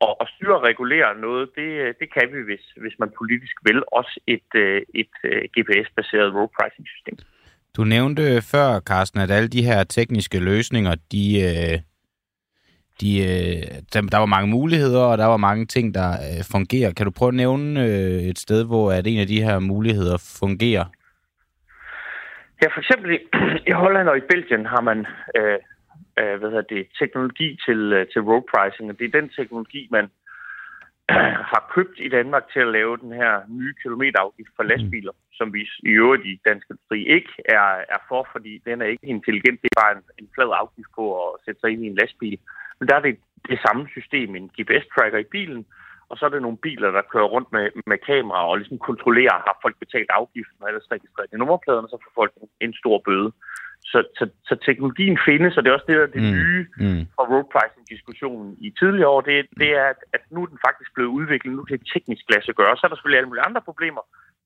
[0.00, 1.68] og, og styre og regulere noget, det,
[2.00, 3.82] det kan vi, hvis, hvis man politisk vil.
[3.92, 7.16] Også et, øh, et øh, GPS-baseret road pricing system.
[7.76, 8.22] Du nævnte
[8.52, 11.78] før, Carsten, at alle de her tekniske løsninger, de, øh,
[13.02, 16.92] de, øh, der, der var mange muligheder, og der var mange ting, der øh, fungerer.
[16.92, 20.16] Kan du prøve at nævne øh, et sted, hvor at en af de her muligheder
[20.40, 20.84] fungerer?
[22.62, 23.18] Ja, for eksempel i,
[23.70, 24.98] i Holland og i Belgien har man
[25.38, 25.58] øh,
[26.20, 29.88] øh, hvad hedder det, teknologi til, øh, til road pricing, og det er den teknologi,
[29.90, 30.04] man
[31.10, 35.32] øh, har købt i Danmark til at lave den her nye kilometerafgift for lastbiler, mm.
[35.38, 39.06] som vi i øvrigt i Dansk Industri ikke er, er for, fordi den er ikke
[39.16, 39.62] intelligent.
[39.62, 42.38] Det er bare en, en flad afgift på at sætte sig ind i en lastbil.
[42.82, 43.16] Men der er det
[43.52, 45.62] det samme system, en GPS-tracker i bilen,
[46.10, 49.44] og så er det nogle biler, der kører rundt med, med kameraer og ligesom kontrollerer,
[49.46, 52.32] har folk betalt afgiften, og ellers registreret i nummerpladerne, så får folk
[52.64, 53.30] en, stor bøde.
[53.90, 56.34] Så, så, så teknologien findes, og det er også det, der er det mm.
[56.38, 57.04] nye Mm.
[57.14, 60.90] fra road pricing-diskussionen i tidligere år, det, det er, at, at nu er den faktisk
[60.94, 62.76] blevet udviklet, nu kan det teknisk lade sig gøre.
[62.76, 64.02] Så er der selvfølgelig alle mulige andre problemer,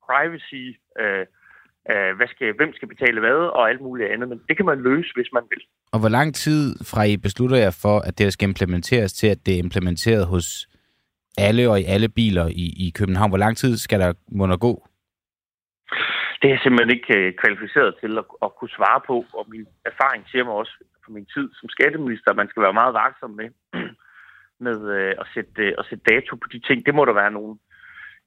[0.09, 0.63] privacy,
[1.01, 1.25] øh,
[2.19, 5.11] hvad skal, hvem skal betale hvad, og alt muligt andet, men det kan man løse,
[5.15, 5.63] hvis man vil.
[5.93, 9.47] Og hvor lang tid fra I beslutter jer for, at det skal implementeres til, at
[9.47, 10.69] det er implementeret hos
[11.39, 13.31] alle og i alle biler i, i København?
[13.31, 14.75] Hvor lang tid skal der må der gå?
[16.39, 19.67] Det er jeg simpelthen ikke øh, kvalificeret til at, at kunne svare på, og min
[19.91, 20.75] erfaring siger mig også
[21.05, 23.49] fra min tid som skatteminister, at man skal være meget vaksom med,
[24.67, 26.87] med øh, at, sætte, øh, at sætte dato på de ting.
[26.87, 27.55] Det må der være nogle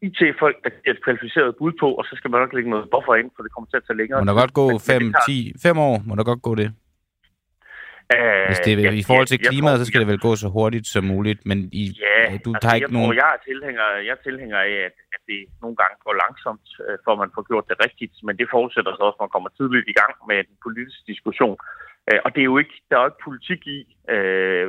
[0.08, 3.16] IT-folk, der giver et kvalificeret bud på, og så skal man nok lægge noget buffer
[3.22, 4.20] ind, for det kommer til at tage længere.
[4.22, 5.96] Må der godt gå Men- men det 5, tager- 10, 5 år?
[6.08, 6.70] Må der godt gå det?
[8.16, 10.22] Øh, Hvis det er, ja, I forhold til ja, klimaet, tror- så skal det vel
[10.28, 13.08] gå så hurtigt som muligt, men I, Ja, du altså, tager ikke jeg, nogen...
[13.10, 16.68] tror, jeg, er tilhænger, jeg er tilhænger af, at, at det nogle gange går langsomt,
[16.86, 19.34] øh, for at man får gjort det rigtigt, men det forudsætter så også, at man
[19.36, 21.58] kommer tidligt i gang med en politisk diskussion.
[22.10, 23.80] Øh, og det er jo ikke, der er jo ikke politik i,
[24.16, 24.66] øh,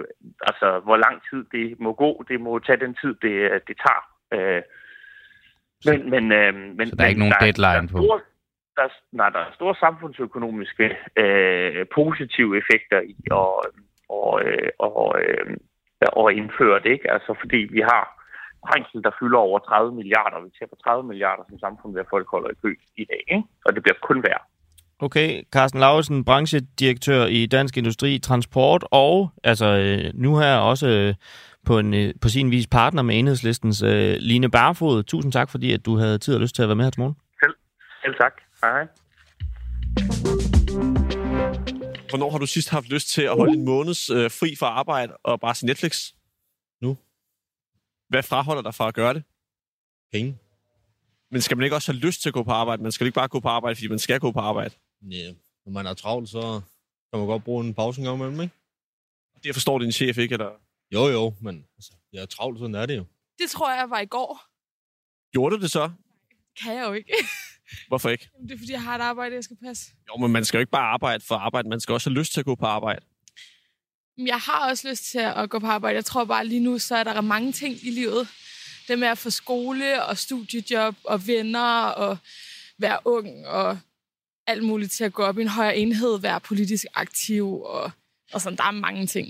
[0.48, 2.10] altså hvor lang tid det må gå.
[2.30, 3.34] Det må tage den tid, det,
[3.68, 4.02] det tager.
[4.36, 4.62] Øh,
[5.88, 7.98] men, men, øh, men, Så der er ikke nogen men deadline der på?
[7.98, 8.20] er store,
[8.76, 10.86] der, er- nej, der er store samfundsøkonomiske
[11.22, 13.42] øh, positive effekter i at,
[14.18, 15.56] og, øh, og, øh,
[16.20, 17.10] og indføre det, ikke?
[17.16, 18.04] Altså fordi vi har
[18.68, 20.44] trængsel, der fylder over 30 milliarder.
[20.44, 23.48] Vi taber 30 milliarder som samfund ved at folk holder i kø i dag, ikke?
[23.66, 24.42] Og det bliver kun værd.
[25.02, 31.14] Okay, Carsten Lausen, branchedirektør i Dansk Industri Transport, og altså øh, nu her også øh,
[31.66, 35.02] på, en, øh, på sin vis partner med enhedslistens øh, Line Barfod.
[35.02, 37.00] Tusind tak, fordi at du havde tid og lyst til at være med her til
[37.00, 37.16] morgen.
[37.42, 37.54] Selv,
[38.02, 38.32] selv tak.
[38.62, 38.70] Hej.
[38.70, 38.86] hej.
[42.10, 45.16] Hvornår har du sidst haft lyst til at holde en måneds øh, fri fra arbejde
[45.16, 46.12] og bare se Netflix?
[46.82, 46.96] Nu.
[48.08, 49.22] Hvad fraholder dig fra at gøre det?
[50.12, 50.38] Penge.
[51.30, 52.82] Men skal man ikke også have lyst til at gå på arbejde?
[52.82, 54.74] Man skal ikke bare gå på arbejde, fordi man skal gå på arbejde.
[55.02, 55.32] Ja,
[55.66, 56.60] når man er travlt, så
[57.12, 58.54] kan man godt bruge en pause en gang imellem, ikke?
[59.44, 60.50] Det forstår din chef ikke, eller?
[60.94, 63.04] Jo, jo, men altså, jeg er travlt, sådan er det jo.
[63.38, 64.42] Det tror jeg var i går.
[65.32, 65.90] Gjorde du det så?
[66.62, 67.12] Kan jeg jo ikke.
[67.88, 68.30] Hvorfor ikke?
[68.34, 69.90] Jamen, Det er fordi, jeg har et arbejde, jeg skal passe.
[70.08, 71.68] Jo, men man skal jo ikke bare arbejde for arbejde.
[71.68, 73.04] Man skal også have lyst til at gå på arbejde.
[74.18, 75.94] Jeg har også lyst til at gå på arbejde.
[75.96, 78.28] Jeg tror bare lige nu, så er der mange ting i livet.
[78.88, 82.18] Det med at få skole og studiejob og venner og
[82.78, 83.78] være ung og
[84.46, 87.90] alt muligt til at gå op i en højere enhed, være politisk aktiv og,
[88.32, 88.56] og sådan.
[88.56, 89.26] Der er mange ting.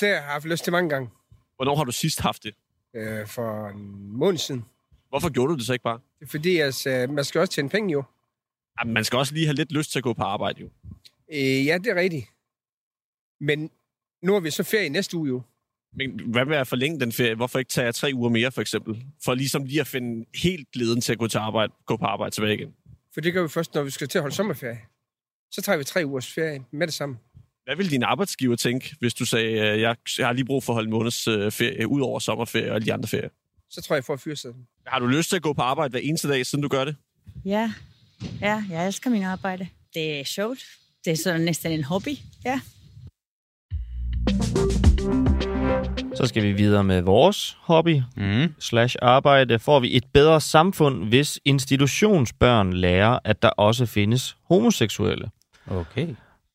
[0.00, 1.10] Det har jeg haft lyst til mange gange.
[1.56, 2.54] Hvornår har du sidst haft det?
[2.94, 4.64] Øh, for en måned siden.
[5.08, 6.00] Hvorfor gjorde du det så ikke bare?
[6.20, 8.02] Det er fordi, altså, man skal også tjene penge jo.
[8.80, 10.68] Jamen, man skal også lige have lidt lyst til at gå på arbejde, jo.
[11.32, 12.26] Øh, ja, det er rigtigt.
[13.40, 13.70] Men
[14.22, 15.42] nu har vi så ferie næste uge jo.
[15.92, 17.34] Men hvad med at forlænge den ferie?
[17.34, 19.04] Hvorfor ikke tage tre uger mere, for eksempel?
[19.24, 22.34] For ligesom lige at finde helt glæden til at gå, til arbejde, gå på arbejde
[22.34, 22.74] tilbage igen.
[23.14, 24.80] For det gør vi først, når vi skal til at holde sommerferie.
[25.50, 27.18] Så tager vi tre ugers ferie med det samme.
[27.64, 30.72] Hvad vil din arbejdsgiver tænke, hvis du sagde, at jeg, jeg har lige brug for
[30.72, 33.28] at holde en måneds øh, ferie ud over sommerferie og alle de andre ferier?
[33.70, 34.66] Så tror jeg, jeg får fyrsiden.
[34.86, 36.96] Har du lyst til at gå på arbejde hver eneste dag, siden du gør det?
[37.44, 37.72] Ja.
[38.40, 39.68] ja, jeg elsker min arbejde.
[39.94, 40.58] Det er sjovt.
[41.04, 42.16] Det er sådan næsten en hobby.
[42.44, 42.60] Ja.
[46.14, 48.54] Så skal vi videre med vores hobby mm.
[48.58, 49.58] slash arbejde.
[49.58, 55.30] Får vi et bedre samfund, hvis institutionsbørn lærer, at der også findes homoseksuelle?
[55.66, 56.08] Okay.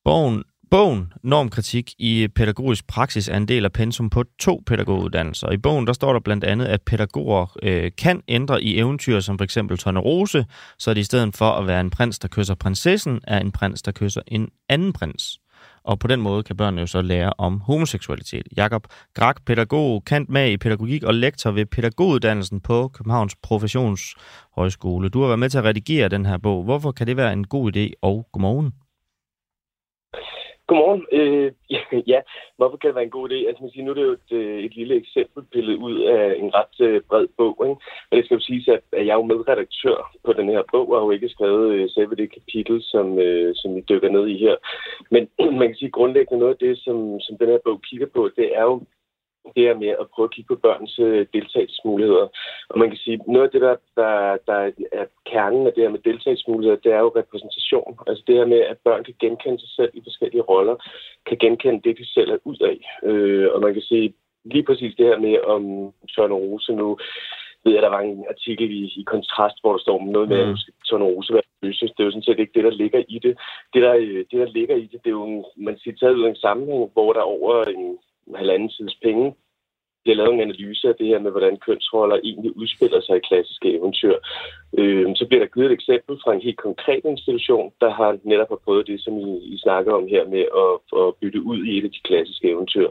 [0.04, 5.50] Bogen, bogen Normkritik i pædagogisk praksis er en del af pensum på to pædagoguddannelser.
[5.50, 9.38] I bogen der står der blandt andet, at pædagoger øh, kan ændre i eventyr som
[9.38, 10.44] for eksempel Tornerose,
[10.78, 13.82] så det i stedet for at være en prins, der kysser prinsessen, er en prins,
[13.82, 15.38] der kysser en anden prins.
[15.84, 18.48] Og på den måde kan børnene jo så lære om homoseksualitet.
[18.56, 25.08] Jakob Grak, pædagog, kant med i pædagogik og lektor ved pædagoguddannelsen på Københavns Professionshøjskole.
[25.08, 26.64] Du har været med til at redigere den her bog.
[26.64, 28.72] Hvorfor kan det være en god idé, og godmorgen?
[30.16, 30.39] Øh,
[30.70, 31.04] Godmorgen.
[31.18, 31.52] Øh,
[32.12, 32.20] ja,
[32.56, 33.38] hvorfor kan det være en god idé?
[33.48, 36.24] Altså, man siger, nu er det jo et, øh, et lille eksempel pillet ud af
[36.42, 37.56] en ret øh, bred bog.
[37.68, 37.80] Ikke?
[38.08, 40.86] Men det skal jo siges, at at jeg er jo medredaktør på den her bog,
[40.90, 44.26] og har jo ikke skrevet øh, selve det kapitel, som, øh, som vi dykker ned
[44.26, 44.56] i her.
[45.10, 45.22] Men
[45.60, 48.48] man kan sige, grundlæggende noget af det, som, som den her bog kigger på, det
[48.58, 48.82] er jo
[49.56, 52.26] det her med at prøve at kigge på børns øh, deltagelsesmuligheder.
[52.68, 54.58] Og man kan sige, noget af det, der, der, der
[54.92, 57.98] er kernen af det her med deltagelsesmuligheder, det er jo repræsentation.
[58.06, 60.76] Altså det her med, at børn kan genkende sig selv i forskellige roller,
[61.26, 62.78] kan genkende det, de selv er ud af.
[63.08, 64.14] Øh, og man kan sige,
[64.44, 66.98] lige præcis det her med, om Søren Rose nu
[67.64, 70.50] ved jeg, der var en artikel i, i kontrast, hvor der står noget med, mm.
[70.50, 71.32] at Søren Rose
[71.62, 71.90] løses.
[71.90, 73.38] Det er jo sådan set ikke det, der ligger i det.
[73.74, 76.14] Det, der, øh, det, der ligger i det, det er jo, en, man siger, taget
[76.14, 77.98] ud af en sammenhæng, hvor der over en
[78.34, 79.34] halvanden tids penge
[80.02, 83.68] bliver lavet en analyse af det her med, hvordan kønsroller egentlig udspiller sig i klassiske
[83.76, 84.16] eventyr.
[84.78, 88.48] Øh, så bliver der givet et eksempel fra en helt konkret institution, der har netop
[88.48, 91.78] har prøvet det, som I, I snakker om her med at, at bytte ud i
[91.78, 92.88] et af de klassiske eventyr.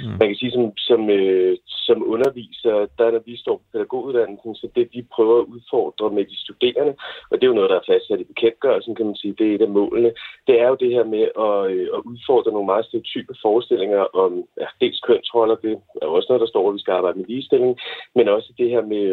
[0.00, 0.16] Mm.
[0.20, 4.66] Man kan sige, som, som, øh, som underviser, der når vi står på pædagoguddannelsen, så
[4.76, 6.94] det vi prøver at udfordre med de studerende,
[7.30, 9.54] og det er jo noget, der er fastsat i bekendtgørelsen, kan man sige, det er
[9.54, 10.12] et af målene,
[10.46, 14.32] det er jo det her med at, øh, at udfordre nogle meget stereotype forestillinger om
[14.60, 17.26] ja, dels kønsroller, det er jo også noget, der forstår, at vi skal arbejde med
[17.26, 17.78] ligestilling,
[18.14, 19.04] men også det her med,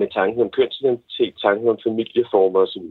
[0.00, 2.86] med tanken om kønsidentitet, tanken om familieformer osv.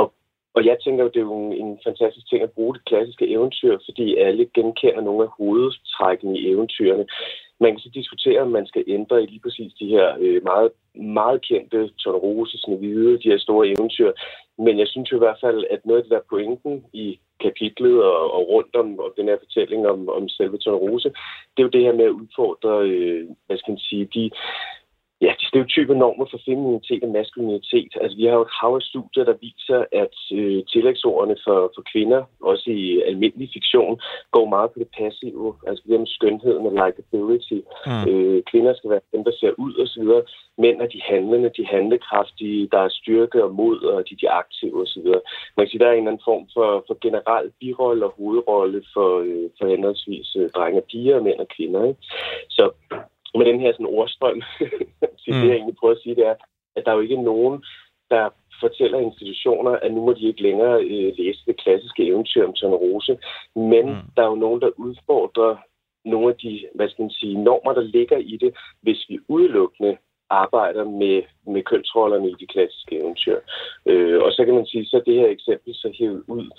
[0.00, 0.12] Og,
[0.54, 3.78] og jeg tænker jo, det er jo en, fantastisk ting at bruge det klassiske eventyr,
[3.84, 7.06] fordi alle genkender nogle af hovedtrækkene i eventyrene.
[7.60, 10.70] Man kan så diskutere, om man skal ændre i lige præcis de her øh, meget,
[10.94, 14.12] meget kendte Tornerose, Snevide, de her store eventyr.
[14.58, 18.04] Men jeg synes jo i hvert fald, at noget af det der pointen i kapitlet
[18.04, 21.08] og, og rundt om, om den her fortælling om, om selve Tornerose,
[21.52, 24.30] det er jo det her med at udfordre, øh, hvad skal man sige, de
[25.24, 27.92] ja, de stereotype normer for femininitet og maskulinitet.
[28.02, 31.82] Altså, vi har jo et hav af studier, der viser, at øh, tillægsordene for, for
[31.92, 34.00] kvinder, også i almindelig fiktion,
[34.34, 35.54] går meget på det passive.
[35.68, 37.58] Altså det med skønheden og likability.
[37.88, 38.04] Mm.
[38.10, 40.22] Øh, kvinder skal være dem, der ser ud og så videre.
[40.58, 44.80] Mænd er de handlende, de handlekraftige, der er styrke og mod, og de, de aktive
[44.80, 45.20] og så videre.
[45.56, 48.82] Man kan sige, der er en eller anden form for, for generel birolle og hovedrolle
[48.94, 51.84] for, øh, for henholdsvis øh, drenge og piger, mænd og kvinder.
[51.88, 52.00] Ikke?
[52.48, 52.64] Så
[53.38, 54.42] med den her sådan ordstrøm,
[55.22, 55.40] så mm.
[55.40, 56.34] det jeg egentlig prøver at sige, det er,
[56.76, 57.64] at der er jo ikke nogen,
[58.10, 58.30] der
[58.60, 63.18] fortæller institutioner, at nu må de ikke længere øh, læse det klassiske eventyr om Rose.
[63.56, 64.04] Men mm.
[64.16, 65.56] der er jo nogen, der udfordrer
[66.04, 69.96] nogle af de, hvad skal man sige, normer, der ligger i det, hvis vi udelukkende
[70.30, 73.38] arbejder med, med kønsrollerne i de klassiske eventyr.
[73.86, 76.50] Øh, og så kan man sige, så det her eksempel så hævet ud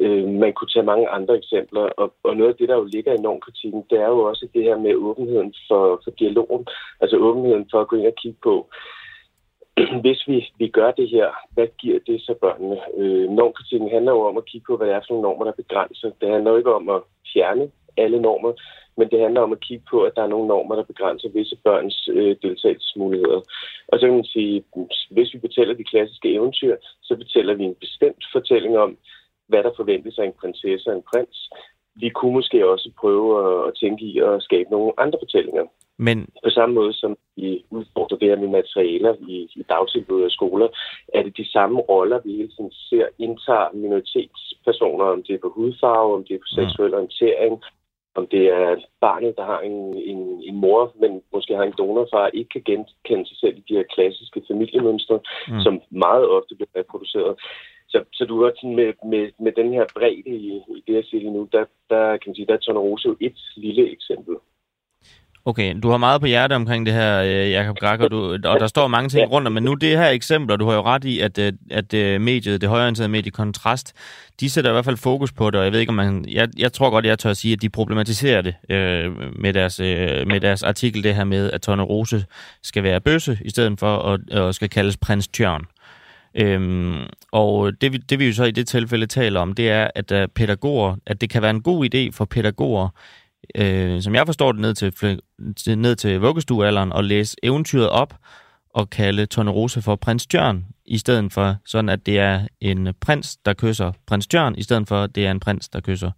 [0.00, 3.12] Øh, man kunne tage mange andre eksempler, og, og noget af det, der jo ligger
[3.12, 6.66] i normkritikken, det er jo også det her med åbenheden for, for dialogen,
[7.00, 8.68] altså åbenheden for at gå ind og kigge på,
[10.04, 12.78] hvis vi, vi gør det her, hvad giver det så børnene?
[12.96, 15.62] Øh, normkritikken handler jo om at kigge på, hvad det er for nogle normer, der
[15.62, 16.10] begrænser.
[16.20, 17.00] Det handler jo ikke om at
[17.32, 18.52] fjerne alle normer,
[18.96, 21.56] men det handler om at kigge på, at der er nogle normer, der begrænser visse
[21.64, 23.40] børns øh, deltagelsesmuligheder.
[23.88, 24.64] Og så kan man sige,
[25.10, 28.96] hvis vi fortæller de klassiske eventyr, så fortæller vi en bestemt fortælling om,
[29.48, 31.50] hvad der forventes af en prinsesse og en prins.
[31.96, 33.28] Vi kunne måske også prøve
[33.66, 35.64] at, tænke i at skabe nogle andre fortællinger.
[35.98, 36.28] Men...
[36.44, 40.68] På samme måde som vi udfordrer det her med materialer i, i dagtilbud og skoler,
[41.14, 45.52] er det de samme roller, vi hele tiden ser indtager minoritetspersoner, om det er på
[45.56, 46.56] hudfarve, om det er på mm.
[46.58, 47.62] seksuel orientering,
[48.14, 52.26] om det er barnet, der har en, en, en mor, men måske har en donorfar,
[52.26, 55.60] ikke kan genkende sig selv i de her klassiske familiemønstre, mm.
[55.60, 57.34] som meget ofte bliver reproduceret.
[57.94, 61.04] Så, så du har sådan med, med, med den her bredde i, i det, jeg
[61.04, 64.34] siger lige nu, der, der kan man sige, der er Tornerose jo et lille eksempel.
[65.46, 68.60] Okay, du har meget på hjerte omkring det her, øh, Jakob Grak, og, du, og
[68.60, 71.04] der står mange ting rundt om, men nu det her eksempler, du har jo ret
[71.04, 73.92] i, at, øh, at øh, mediet, det højorienterede medie Kontrast,
[74.40, 76.48] de sætter i hvert fald fokus på det, og jeg ved ikke, om man, jeg,
[76.58, 80.26] jeg tror godt, jeg tør at sige, at de problematiserer det øh, med, deres, øh,
[80.26, 82.24] med deres artikel, det her med, at Tone Rose
[82.62, 85.64] skal være bøsse, i stedet for at, at skal kaldes prins Tjørn.
[86.36, 90.12] Øhm, og det, det vi jo så i det tilfælde taler om, det er, at
[90.12, 92.88] uh, pædagoger, at det kan være en god idé for pædagoger,
[93.54, 98.14] øh, som jeg forstår det, ned til, ned til vuggestuealderen, at læse eventyret op
[98.74, 103.36] og kalde Tornerose for prins Tjørn, i stedet for sådan, at det er en prins,
[103.36, 106.10] der kysser prins Tjørn, i stedet for, at det er en prins, der kysser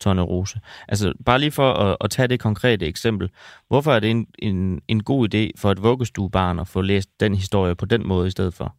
[0.00, 0.60] Tornerose.
[0.88, 3.30] Altså, bare lige for at, at tage det konkrete eksempel.
[3.68, 7.34] Hvorfor er det en, en, en god idé for et vuggestuebarn at få læst den
[7.34, 8.76] historie på den måde i stedet for?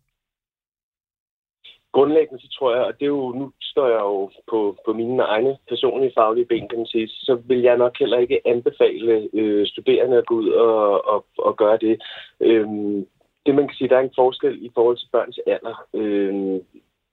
[1.92, 5.24] Grundlæggende, så tror jeg, og det er jo, nu står jeg jo på, på mine
[5.24, 9.68] egne personlige faglige ben, kan man sige, så vil jeg nok heller ikke anbefale øh,
[9.68, 12.02] studerende at gå ud og, og, og gøre det.
[12.40, 13.06] Øhm,
[13.46, 15.86] det man kan sige, der er en forskel i forhold til børns alder.
[15.94, 16.60] Øhm,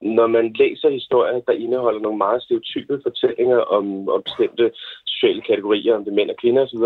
[0.01, 4.71] når man læser historier, der indeholder nogle meget stereotype fortællinger om, om bestemte
[5.05, 6.85] sociale kategorier, om det mænd og kvinder osv.,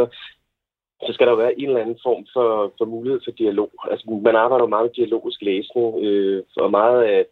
[1.06, 3.72] så skal der jo være en eller anden form for, for mulighed for dialog.
[3.92, 7.26] Altså, man arbejder jo meget med dialogisk læsning, øh, og meget af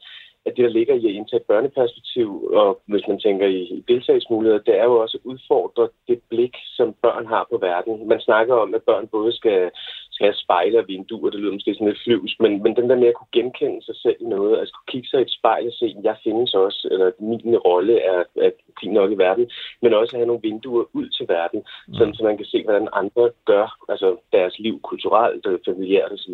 [0.49, 2.27] at det, der ligger i at indtage et børneperspektiv,
[2.61, 6.55] og hvis man tænker i, i deltagelsesmuligheder, det er jo også at udfordre det blik,
[6.77, 8.07] som børn har på verden.
[8.07, 9.71] Man snakker om, at børn både skal,
[10.11, 12.95] skal have spejle og vinduer, det lyder måske sådan lidt flyvs, men, men den der
[12.95, 15.67] med at kunne genkende sig selv i noget, altså kunne kigge sig i et spejl
[15.67, 19.49] og se, at jeg findes også, eller min rolle er, er fin nok i verden,
[19.81, 21.93] men også at have nogle vinduer ud til verden, mm.
[21.93, 26.33] sådan, så man kan se, hvordan andre gør altså deres liv kulturelt, familiært osv.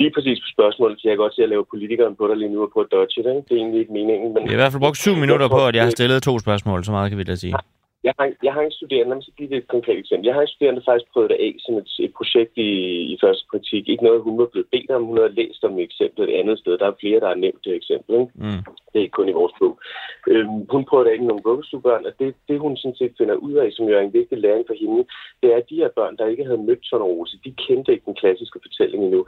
[0.00, 2.62] Lige præcis på spørgsmålet, kan jeg godt se at lave politikeren på dig lige nu
[2.66, 3.30] og på at dodge det.
[3.36, 3.46] Ikke?
[3.48, 4.28] Det er egentlig ikke meningen.
[4.34, 6.38] Men Vi har i hvert fald brugt syv minutter på, at jeg har stillet to
[6.38, 7.54] spørgsmål, så meget kan vi da sige.
[8.04, 10.26] Jeg har, jeg har en studerende, lad mig så give det et konkret eksempel.
[10.26, 12.70] Jeg har en studerende, der faktisk prøvede det af som et, et projekt i,
[13.12, 13.88] i første praktik.
[13.88, 16.58] Ikke noget, hun var blevet bedt om, hun havde læst om et eksempel et andet
[16.58, 16.78] sted.
[16.78, 18.12] Der er flere, der har nævnt det eksempel.
[18.20, 18.32] Ikke?
[18.34, 18.62] Mm.
[18.90, 19.74] Det er ikke kun i vores bog.
[20.30, 23.34] Øhm, hun prøvede det af med nogle vuggestuebørn, og det, det, hun sådan set finder
[23.34, 25.04] ud af, som jo er en vigtig læring for hende,
[25.40, 28.20] det er, at de her børn, der ikke havde mødt Tornerose, de kendte ikke den
[28.22, 29.26] klassiske fortælling endnu.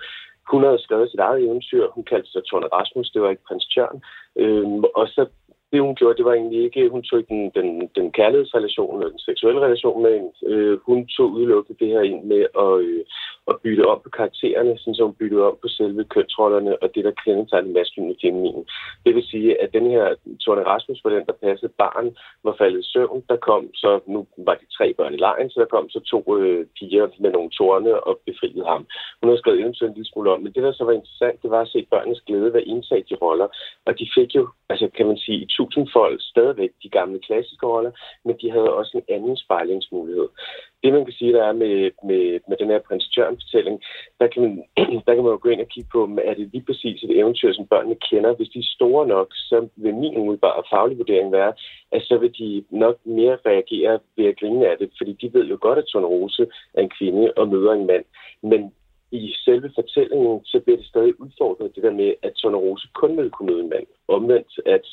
[0.52, 1.84] Hun havde skrevet sit eget eventyr.
[1.94, 3.10] Hun kaldte sig Torne Rasmus.
[3.10, 4.02] Det var ikke prins Tjørn.
[4.36, 5.26] Øhm, og så
[5.74, 7.68] det, hun gjorde, det var egentlig ikke, hun tog ikke den, den,
[7.98, 10.32] den kærlighedsrelation eller den seksuelle relation med hende.
[10.50, 13.04] Øh, hun tog udelukkende det her ind med at, øh,
[13.50, 17.04] at bytte om på karaktererne, sådan som hun byttede om på selve kønsrollerne og det,
[17.04, 18.64] der kendetegner maskulin og feminin.
[19.04, 20.04] Det vil sige, at den her
[20.44, 22.06] Torne Rasmus var den, der passede barn,
[22.44, 23.24] var faldet i søvn.
[23.28, 26.18] Der kom så, nu var de tre børn i lejen, så der kom så to
[26.38, 28.86] øh, piger med nogle tårne og befriede ham.
[29.20, 31.50] Hun har skrevet eventuelt en lille smule om, men det, der så var interessant, det
[31.50, 33.48] var at se børnenes glæde ved indsat de roller.
[33.86, 37.92] Og de fik jo, altså kan man sige, i tusindfold stadigvæk de gamle klassiske roller,
[38.24, 40.28] men de havde også en anden spejlingsmulighed.
[40.82, 43.82] Det man kan sige, der er med, med, med den her prins Tjørn-fortælling,
[44.20, 44.52] der kan, man,
[45.06, 47.52] der kan man jo gå ind og kigge på, er det lige præcis et eventyr,
[47.52, 48.34] som børnene kender.
[48.34, 51.52] Hvis de er store nok, så vil min umiddelbare faglige vurdering være,
[51.92, 55.44] at så vil de nok mere reagere ved at grine af det, fordi de ved
[55.46, 58.04] jo godt, at Tone Rose er en kvinde og møder en mand.
[58.42, 58.72] Men
[59.18, 63.30] i selve fortællingen, så bliver det stadig udfordret, det der med, at Rose kun vil
[63.30, 63.86] kunne møde en mand.
[64.08, 64.86] Omvendt, at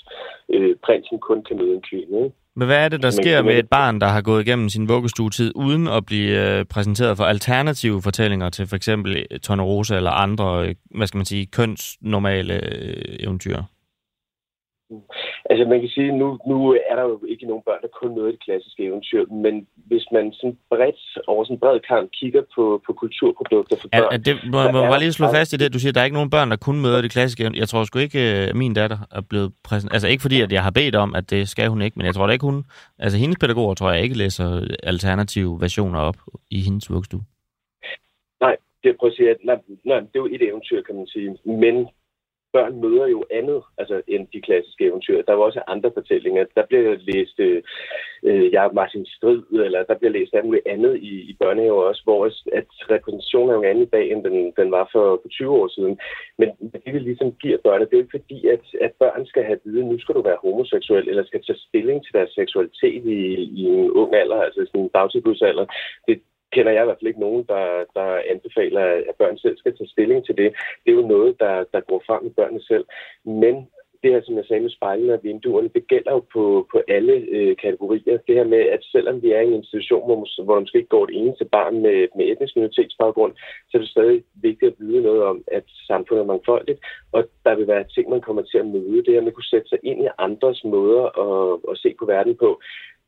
[0.55, 2.31] øh, prinsen kun kan møde en kvinde.
[2.55, 5.51] Men hvad er det, der sker med et barn, der har gået igennem sin vuggestuetid,
[5.55, 10.75] uden at blive øh, præsenteret for alternative fortællinger til for eksempel Tornerose eller andre, øh,
[10.97, 13.57] hvad skal man sige, kønsnormale øh, eventyr?
[15.49, 16.57] Altså man kan sige, nu, nu
[16.89, 20.33] er der jo ikke nogen børn, der kun møder det klassiske eventyr, men hvis man
[20.33, 24.03] sådan bredt over sådan en bred kamp kigger på, på kulturprodukter for børn...
[24.03, 26.05] Er, er det, må, må bare lige slå fast i det, du siger, der er
[26.05, 27.59] ikke nogen børn, der kun møder det klassiske eventyr.
[27.59, 29.93] Jeg tror sgu ikke, at min datter er blevet præsenteret...
[29.95, 32.15] Altså ikke fordi, at jeg har bedt om, at det skal hun ikke, men jeg
[32.15, 32.63] tror da ikke, hun...
[32.99, 34.47] Altså hendes pædagoger tror jeg ikke læser
[34.83, 36.17] alternative versioner op
[36.51, 37.23] i hendes vuggestue.
[38.41, 41.07] Nej, det, prøv at sige, at, nej, nej, det er jo et eventyr, kan man
[41.07, 41.37] sige.
[41.45, 41.87] Men
[42.53, 45.21] børn møder jo andet altså, end de klassiske eventyr.
[45.21, 46.45] Der er også andre fortællinger.
[46.55, 47.63] Der bliver læst øh,
[48.23, 52.01] øh jeg Martin Strid, eller der bliver læst alt muligt andet i, i børnehaver også,
[52.03, 52.25] hvor
[52.59, 55.67] at repræsentationen er jo andet i dag, end den, den var for, for 20 år
[55.67, 55.99] siden.
[56.37, 59.59] Men det, vi ligesom giver børn, det er jo fordi, at, at børn skal have
[59.65, 63.19] vide, nu skal du være homoseksuel, eller skal tage stilling til deres seksualitet i,
[63.59, 65.65] i en ung alder, altså sådan en dagtilbudsalder.
[66.07, 66.21] Det,
[66.53, 67.65] kender jeg i hvert fald ikke nogen, der,
[67.97, 70.49] der anbefaler, at børn selv skal tage stilling til det.
[70.83, 72.85] Det er jo noget, der, der går frem med børnene selv.
[73.25, 73.55] Men
[74.03, 77.13] det her, som jeg sagde med spejlene og vinduerne, det gælder jo på, på alle
[77.13, 78.17] øh, kategorier.
[78.27, 80.95] Det her med, at selvom vi er i en institution, hvor, hvor der måske ikke
[80.95, 83.33] går et eneste barn med, med etnisk minoritetsbaggrund,
[83.69, 86.79] så er det stadig vigtigt at vide noget om, at samfundet er mangfoldigt,
[87.11, 89.03] og der vil være ting, man kommer til at møde.
[89.05, 92.05] Det her med at kunne sætte sig ind i andres måder at, at se på
[92.05, 92.61] verden på,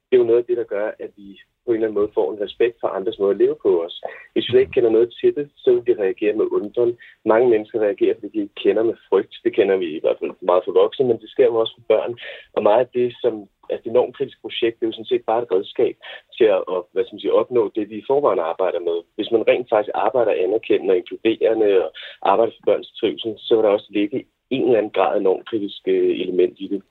[0.08, 2.16] det er jo noget af det, der gør, at vi på en eller anden måde
[2.18, 3.96] får en respekt for andres måde at leve på os.
[4.34, 6.98] Hvis vi ikke kender noget til det, så vil vi reagere med undren.
[7.26, 9.36] Mange mennesker reagerer, fordi de ikke kender med frygt.
[9.44, 11.86] Det kender vi i hvert fald meget for voksne, men det sker jo også for
[11.94, 12.14] børn.
[12.54, 13.34] Og meget af det, som
[13.70, 15.96] er et enormt kritisk projekt, det er jo sådan set bare et redskab
[16.38, 16.62] til at
[16.92, 18.98] hvad skal man sige, opnå det, vi i forvejen arbejder med.
[19.16, 21.90] Hvis man rent faktisk arbejder anerkendende og inkluderende og
[22.32, 25.82] arbejder for børns trivsel, så vil der også ligge en eller anden grad enormt kritisk
[25.88, 26.82] øh, element i det.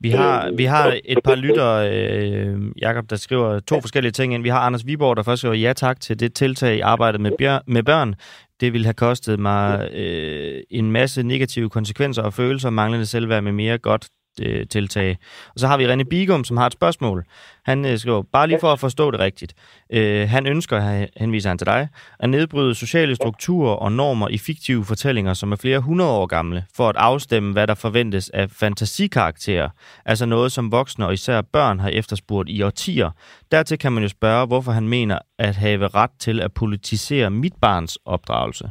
[0.00, 4.42] Vi har, vi har et par lytter, øh, Jakob, der skriver to forskellige ting ind.
[4.42, 7.30] Vi har Anders Viborg, der først skriver ja tak til det tiltag i arbejdet med,
[7.38, 8.14] bjør, med børn.
[8.60, 13.52] Det ville have kostet mig øh, en masse negative konsekvenser og følelser, manglende selvværd med
[13.52, 14.08] mere godt
[14.42, 15.18] øh, tiltag.
[15.54, 17.24] Og så har vi René Bigum, som har et spørgsmål.
[17.64, 19.54] Han øh, skriver, bare lige for at forstå det rigtigt.
[19.92, 24.84] Øh, han ønsker, henviser han til dig, at nedbryde sociale strukturer og normer i fiktive
[24.84, 29.68] fortællinger, som er flere hundrede år gamle, for at afstemme, hvad der forventes af fantasikarakterer.
[30.04, 33.10] Altså noget, som voksne og især børn har efterspurgt i årtier.
[33.52, 37.54] Dertil kan man jo spørge, hvorfor han mener at have ret til at politisere mit
[37.60, 38.70] barns opdragelse.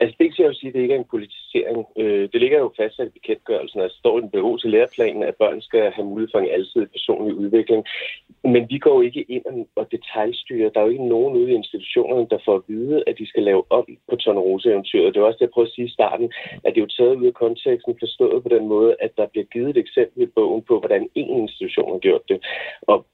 [0.00, 1.86] Altså det ikke at sige, at det ikke er en politisk placering.
[1.98, 5.34] Øh, det ligger jo fastsat i bekendtgørelsen, altså står i den BO til læreplanen, at
[5.36, 7.84] børn skal have mulighed for en alsidig personlig udvikling.
[8.44, 9.44] Men vi går ikke ind
[9.76, 10.70] og- detaljstyrer.
[10.70, 13.42] Der er jo ikke nogen ude i institutionerne, der får at vide, at de skal
[13.42, 15.14] lave om på Tornerose-eventyret.
[15.14, 16.32] Det var også det, jeg prøvede at sige i starten,
[16.64, 19.44] at det er jo taget ud af konteksten, forstået på den måde, at der bliver
[19.44, 22.38] givet et eksempel i bogen på, hvordan en institution har gjort det.
[22.82, 23.06] Og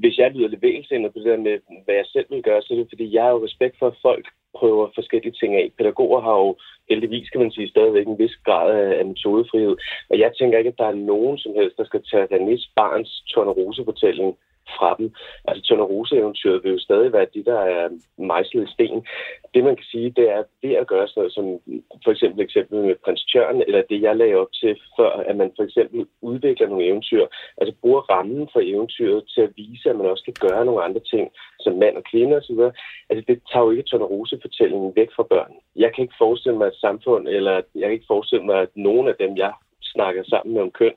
[0.00, 2.74] hvis jeg lyder lidt vægelsindet på det der med, hvad jeg selv vil gøre, så
[2.74, 4.26] er det fordi, jeg har jo respekt for, at folk
[4.58, 5.70] prøver forskellige ting af.
[5.78, 6.56] Pædagoger har jo
[6.90, 9.76] heldigvis, kan man sige, stadigvæk en vis grad af, af metodefrihed.
[10.10, 13.10] Og jeg tænker ikke, at der er nogen som helst, der skal tage René's barns
[13.30, 14.36] Tornerose-fortælling
[14.76, 15.14] fra dem.
[15.44, 17.88] Altså Tornerose-eventyret vil jo stadig være det, der er
[18.18, 19.06] mejslet i sten.
[19.54, 21.46] Det man kan sige, det er ved at gøre sådan noget som
[22.04, 25.52] for eksempel eksempel med prins Tjørn, eller det jeg lagde op til før, at man
[25.56, 27.26] for eksempel udvikler nogle eventyr,
[27.58, 31.00] altså bruger rammen for eventyret til at vise, at man også kan gøre nogle andre
[31.00, 32.60] ting, som mand og kvinde osv.
[33.10, 35.52] Altså det tager jo ikke Tornerose-fortællingen væk fra børn.
[35.76, 39.08] Jeg kan ikke forestille mig et samfund, eller jeg kan ikke forestille mig, at nogen
[39.08, 39.52] af dem, jeg
[39.82, 40.94] snakker sammen med om køn,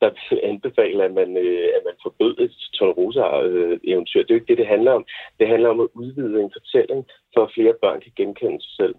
[0.00, 4.22] der vil anbefale, at man, øh, at man forbød et Tornerosa-eventyr.
[4.22, 5.04] Det er jo ikke det, det handler om.
[5.38, 8.94] Det handler om at udvide en fortælling, for at flere børn kan genkende sig selv.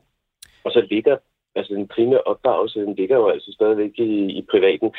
[0.66, 1.18] Og så ligger,
[1.56, 4.90] altså den primære opdragelse, den ligger jo altså stadigvæk i, i privaten.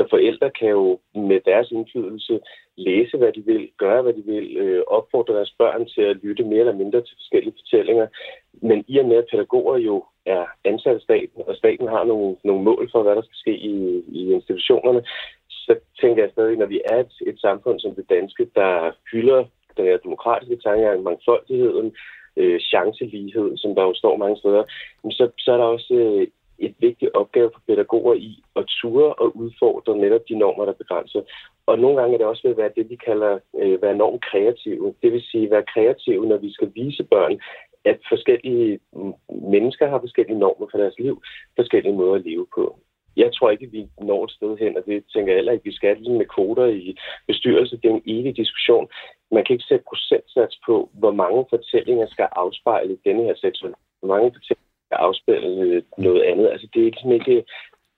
[0.00, 2.40] Så forældre kan jo med deres indflydelse
[2.76, 6.44] læse, hvad de vil, gøre, hvad de vil, øh, opfordre deres børn til at lytte
[6.44, 8.06] mere eller mindre til forskellige fortællinger.
[8.52, 12.36] Men i og med, at pædagoger jo er ansat af staten, og staten har nogle,
[12.44, 13.74] nogle mål for, hvad der skal ske i,
[14.08, 15.02] i institutionerne,
[15.48, 19.44] så tænker jeg stadig, når vi er et, et samfund som det danske, der hylder
[19.76, 21.96] den her demokratiske tankegang, mangfoldigheden,
[22.36, 24.64] øh, chancelighed, som der jo står mange steder,
[25.10, 26.26] så, så er der også øh,
[26.60, 31.22] et vigtigt opgave for pædagoger i at ture og udfordre netop de normer, der begrænser.
[31.66, 34.24] Og nogle gange er det også ved at være det, vi kalder øh, være enormt
[34.24, 34.94] kreative.
[35.02, 37.40] Det vil sige være kreative, når vi skal vise børn,
[37.84, 38.80] at forskellige
[39.28, 41.22] mennesker har forskellige normer for deres liv,
[41.56, 42.78] forskellige måder at leve på.
[43.16, 45.64] Jeg tror ikke, at vi når et sted hen, og det tænker jeg heller ikke,
[45.64, 46.96] vi skal ligesom med kvoter i
[47.26, 47.76] bestyrelse.
[47.76, 48.88] Det er en evig diskussion.
[49.30, 53.84] Man kan ikke sætte procentsats på, hvor mange fortællinger skal afspejle denne her seksualitet.
[54.00, 56.48] Hvor mange fortællinger afspejle noget andet.
[56.52, 57.44] Altså, det er ligesom ikke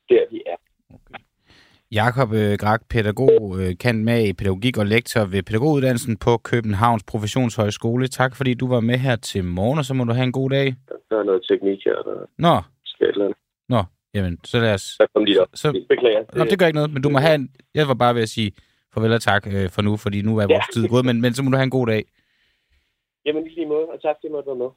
[0.08, 0.56] der, vi er.
[1.92, 7.04] Jakob øh, Grak, pædagog, øh, kendt med i pædagogik og lektor ved pædagoguddannelsen på Københavns
[7.04, 8.08] Professionshøjskole.
[8.08, 10.50] Tak fordi du var med her til morgen, og så må du have en god
[10.50, 10.74] dag.
[11.10, 13.38] Der er noget teknik her, der Nå, skal et eller andet.
[13.68, 13.82] nå,
[14.14, 14.80] jamen, så lad os...
[14.82, 15.48] Så kom lige op.
[15.54, 16.24] Så, Beklager.
[16.36, 17.50] Nå, det gør ikke noget, men du må have en...
[17.74, 18.52] Jeg var bare ved at sige
[18.94, 20.72] farvel og tak øh, for nu, fordi nu er vores Ja.
[20.74, 22.04] tid gået, men, men så må du have en god dag.
[23.26, 24.70] Jamen, lige måde, og tak, fordi I måtte være med.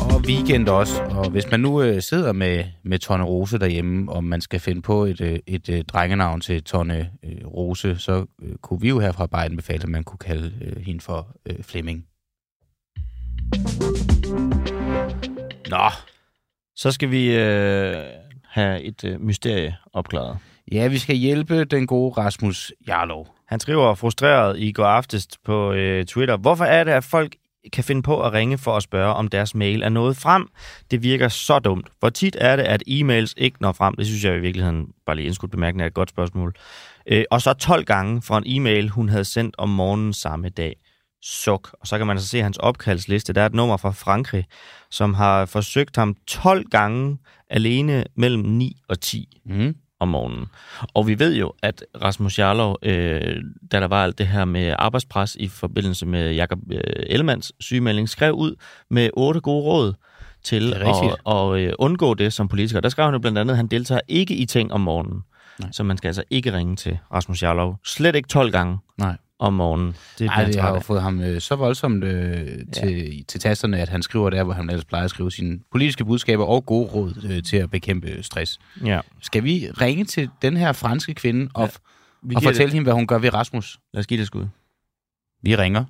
[0.00, 1.02] Og weekend også.
[1.02, 4.82] Og hvis man nu øh, sidder med, med Tonne Rose derhjemme, og man skal finde
[4.82, 8.98] på et, øh, et øh, drengenavn til Tonne øh, Rose, så øh, kunne vi jo
[8.98, 12.04] herfra bare anbefale, at man kunne kalde øh, hende for øh, Flemming.
[15.70, 15.90] Nå.
[16.76, 17.96] Så skal vi øh,
[18.44, 20.38] have et øh, mysterie opklaret.
[20.72, 23.34] Ja, vi skal hjælpe den gode Rasmus Jarlov.
[23.46, 26.36] Han skriver frustreret i går aftes på øh, Twitter.
[26.36, 27.36] Hvorfor er det, at folk
[27.72, 30.48] kan finde på at ringe for at spørge, om deres mail er nået frem?
[30.90, 31.88] Det virker så dumt.
[31.98, 33.94] Hvor tit er det, at e-mails ikke når frem?
[33.94, 36.54] Det synes jeg i virkeligheden, bare lige indskudt bemærkende, er et godt spørgsmål.
[37.06, 40.76] Øh, og så 12 gange fra en e-mail, hun havde sendt om morgenen samme dag.
[41.22, 41.76] Suk.
[41.80, 43.32] Og så kan man altså se hans opkaldsliste.
[43.32, 44.44] Der er et nummer fra Frankrig,
[44.90, 47.18] som har forsøgt ham 12 gange
[47.50, 50.46] alene mellem 9 og 10 mm om morgenen.
[50.94, 53.36] Og vi ved jo, at Rasmus Jarlov, øh,
[53.72, 58.08] da der var alt det her med arbejdspres i forbindelse med Jakob øh, Ellemanns sygemelding,
[58.08, 58.54] skrev ud
[58.90, 59.94] med otte gode råd
[60.42, 62.80] til at, at øh, undgå det som politiker.
[62.80, 65.22] Der skrev han jo blandt andet, at han deltager ikke i ting om morgenen.
[65.60, 65.68] Nej.
[65.72, 67.78] Så man skal altså ikke ringe til Rasmus Jarlov.
[67.84, 69.16] Slet ikke 12 gange Nej.
[69.38, 69.86] Om morgenen.
[69.86, 73.22] Det det han har jo fået ham øh, så voldsomt øh, til, ja.
[73.28, 76.44] til tasterne, at han skriver der, hvor han ellers plejer at skrive sine politiske budskaber
[76.44, 78.58] og gode råd øh, til at bekæmpe stress.
[78.84, 79.00] Ja.
[79.22, 81.70] Skal vi ringe til den her franske kvinde og,
[82.22, 82.72] vi og fortælle det.
[82.72, 83.78] hende, hvad hun gør ved Rasmus?
[83.92, 84.46] Lad os give det et skud.
[85.42, 85.84] Vi ringer.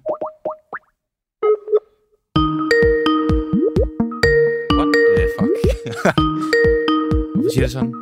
[4.77, 5.55] What the fuck?
[7.35, 7.93] Hvorfor siger det sådan?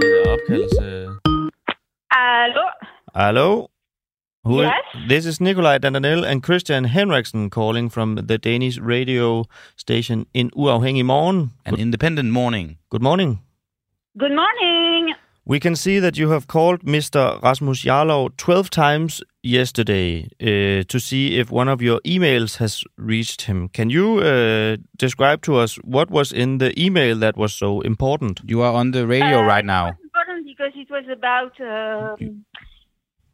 [0.00, 1.08] Det er opkaldelse.
[2.10, 2.62] Hallo?
[3.16, 3.73] Hello?
[4.44, 4.74] Who Yes?
[5.08, 9.44] This is Nikolaj Dandanel and Christian Henriksen calling from the Danish radio
[9.76, 11.50] station in Uafhængig Morgen.
[11.64, 12.76] An independent morning.
[12.90, 13.38] Good morning.
[14.18, 15.14] Good morning.
[15.46, 17.40] We can see that you have called Mr.
[17.42, 23.42] Rasmus Jarlov 12 times yesterday uh, to see if one of your emails has reached
[23.42, 23.68] him.
[23.68, 28.40] Can you uh, describe to us what was in the email that was so important?
[28.44, 29.88] You are on the radio Uh, right now.
[30.02, 32.44] Important because it was about um,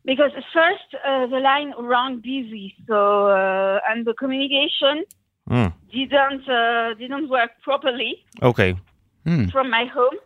[0.04, 5.04] because first uh, the line rang busy, so uh, and the communication
[5.48, 5.72] Mm.
[5.92, 8.24] didn't uh, didn't work properly.
[8.40, 8.76] Okay.
[9.24, 9.46] Hmm.
[9.48, 10.16] from my home.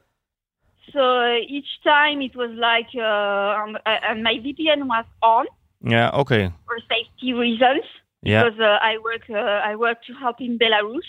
[0.92, 5.46] So uh, each time it was like, uh, um, uh, and my VPN was on
[5.82, 6.10] Yeah.
[6.14, 6.52] okay.
[6.66, 7.84] for safety reasons
[8.22, 8.44] Yeah.
[8.44, 11.08] because uh, I work uh, I work to help in Belarus.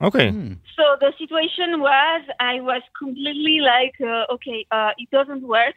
[0.00, 0.30] Okay.
[0.76, 5.74] So the situation was I was completely like, uh, okay, uh, it doesn't work.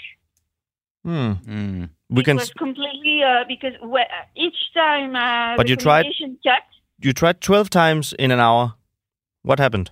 [1.03, 1.85] Hmm.
[2.11, 2.37] We it can.
[2.37, 6.63] was completely uh, because whe- each time uh, But the you tried- communication cut.
[6.99, 8.75] You tried 12 times in an hour.
[9.43, 9.89] What happened?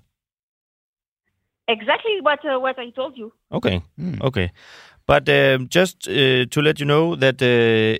[1.68, 3.32] Exactly what uh, what I told you.
[3.52, 3.82] Okay.
[4.22, 4.52] Okay.
[5.06, 7.98] But um, just uh, to let you know that uh,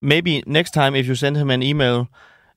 [0.00, 2.08] maybe next time if you send him an email,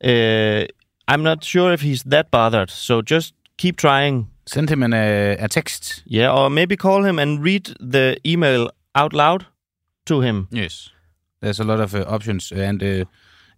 [0.04, 0.66] uh,
[1.08, 2.70] I'm not sure if he's that bothered.
[2.72, 4.30] So just keep trying.
[4.46, 6.04] Send him an, uh, a text.
[6.06, 9.46] Yeah, or maybe call him and read the email out loud
[10.06, 10.48] to him.
[10.52, 10.90] Yes.
[11.42, 13.06] There's a lot of uh, options, and uh,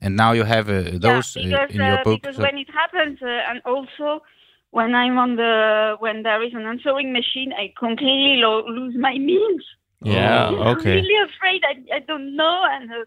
[0.02, 2.22] and now you have uh, those yeah, uh, because, in your uh, book.
[2.22, 4.24] because so- when it happens, uh, and also
[4.72, 9.18] when I'm on the when there is an answering machine, I completely lo- lose my
[9.18, 9.64] means.
[10.02, 10.96] Yeah, I'm okay.
[10.96, 11.62] really afraid.
[11.64, 13.06] I, I don't know, and uh,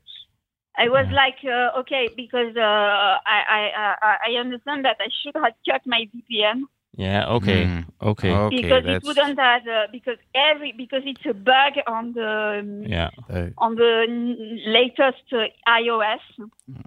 [0.77, 5.35] I was like, uh, okay, because uh, I I uh, I understand that I should
[5.35, 6.63] have cut my VPN
[6.97, 7.67] Yeah, okay.
[7.67, 7.81] Hmm.
[8.01, 8.31] Okay.
[8.51, 13.11] because it wouldn't have uh, because every because it's a bug on the um, Yeah.
[13.59, 16.21] on the n- latest uh, iOS.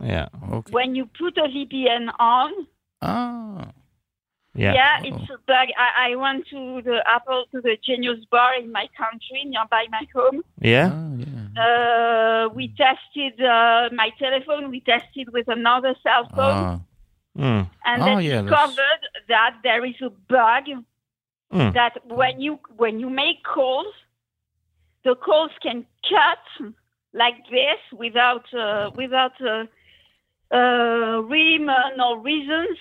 [0.03, 0.27] Yeah.
[0.51, 0.71] Okay.
[0.71, 2.51] When you put a VPN on,
[3.01, 3.67] Ah.
[4.53, 4.73] Yeah.
[4.73, 5.67] Yeah, it's a bug.
[5.77, 10.05] I, I went to the Apple to the Genius Bar in my country, nearby my
[10.13, 10.41] home.
[10.59, 10.91] Yeah.
[11.57, 14.69] Uh, we tested uh, my telephone.
[14.69, 16.79] We tested with another cell phone, Ah.
[17.35, 17.61] Hmm.
[17.85, 20.65] and Oh, they yeah, that's- discovered that there is a bug
[21.51, 21.71] Hmm.
[21.71, 23.93] that when you when you make calls,
[25.03, 26.71] the calls can cut
[27.13, 29.65] like this without uh, without uh,
[30.53, 31.21] uh,
[32.01, 32.77] or reasons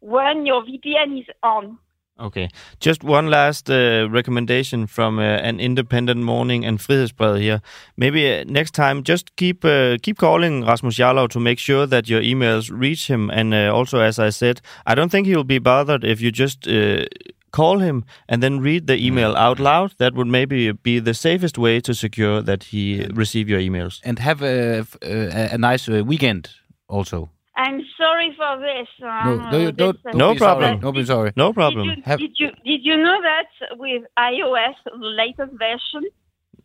[0.00, 1.78] when your VPN is on.
[2.20, 2.48] Okay.
[2.80, 7.62] Just one last uh, recommendation from uh, an independent morning and Frihedsbrevet here.
[7.96, 12.08] Maybe uh, next time, just keep uh, keep calling Rasmus Jarlov to make sure that
[12.08, 13.30] your emails reach him.
[13.30, 16.68] And uh, also, as I said, I don't think he'll be bothered if you just
[16.68, 17.04] uh,
[17.52, 19.94] call him and then read the email out loud.
[19.96, 24.00] That would maybe be the safest way to secure that he receive your emails.
[24.04, 26.50] And have a, a, a nice uh, weekend
[26.86, 27.30] also.
[27.56, 28.88] I'm sorry for this.
[29.02, 30.70] Uh, No, no, this, don't, don't No be problem.
[30.70, 30.80] Sorry.
[30.84, 31.30] Don't be sorry.
[31.36, 31.84] No problem.
[31.88, 33.50] Did you, Have- did you did you know that
[33.84, 36.04] with iOS the latest version,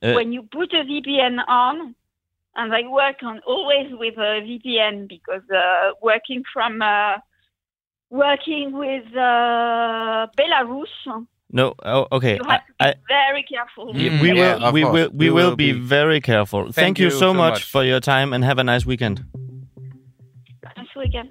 [0.03, 1.95] Uh, when you put a VPN on,
[2.59, 7.15] and I work on always with a VPN because uh, working from uh,
[8.09, 10.93] working with uh, Belarus,
[11.51, 11.73] No.
[11.83, 12.35] Oh, okay.
[12.35, 13.85] you have to I, be I, very careful.
[13.95, 14.37] Yeah, we Mm, will.
[14.37, 14.93] yeah, of we course.
[14.93, 15.09] will.
[15.13, 16.71] We, will, be, very careful.
[16.71, 19.23] Thank, you, so, much, for your time and have a nice weekend.
[20.95, 21.29] Nice weekend.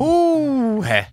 [0.00, 1.04] Uh-huh.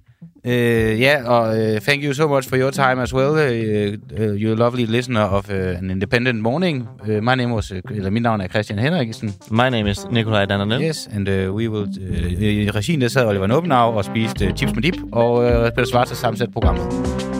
[0.45, 3.33] Uh, yeah, og uh, thank you so much for your time as well.
[3.33, 6.87] Uh, uh, you're a lovely listener of uh, an independent morning.
[7.01, 9.33] Uh, my name was, uh, eller mit navn er Christian Henriksen.
[9.49, 10.81] My name is Nikolaj Dananel.
[10.81, 11.87] Yes, and uh, we will...
[11.87, 15.69] Uh, I regien der sad Oliver Nubbenau og spiste uh, chips med dip, og uh,
[15.75, 16.87] Peter Schwarz har sammensat programmet.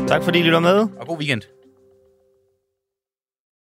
[0.08, 0.88] Tak fordi I lytter med.
[1.00, 1.42] Og god weekend.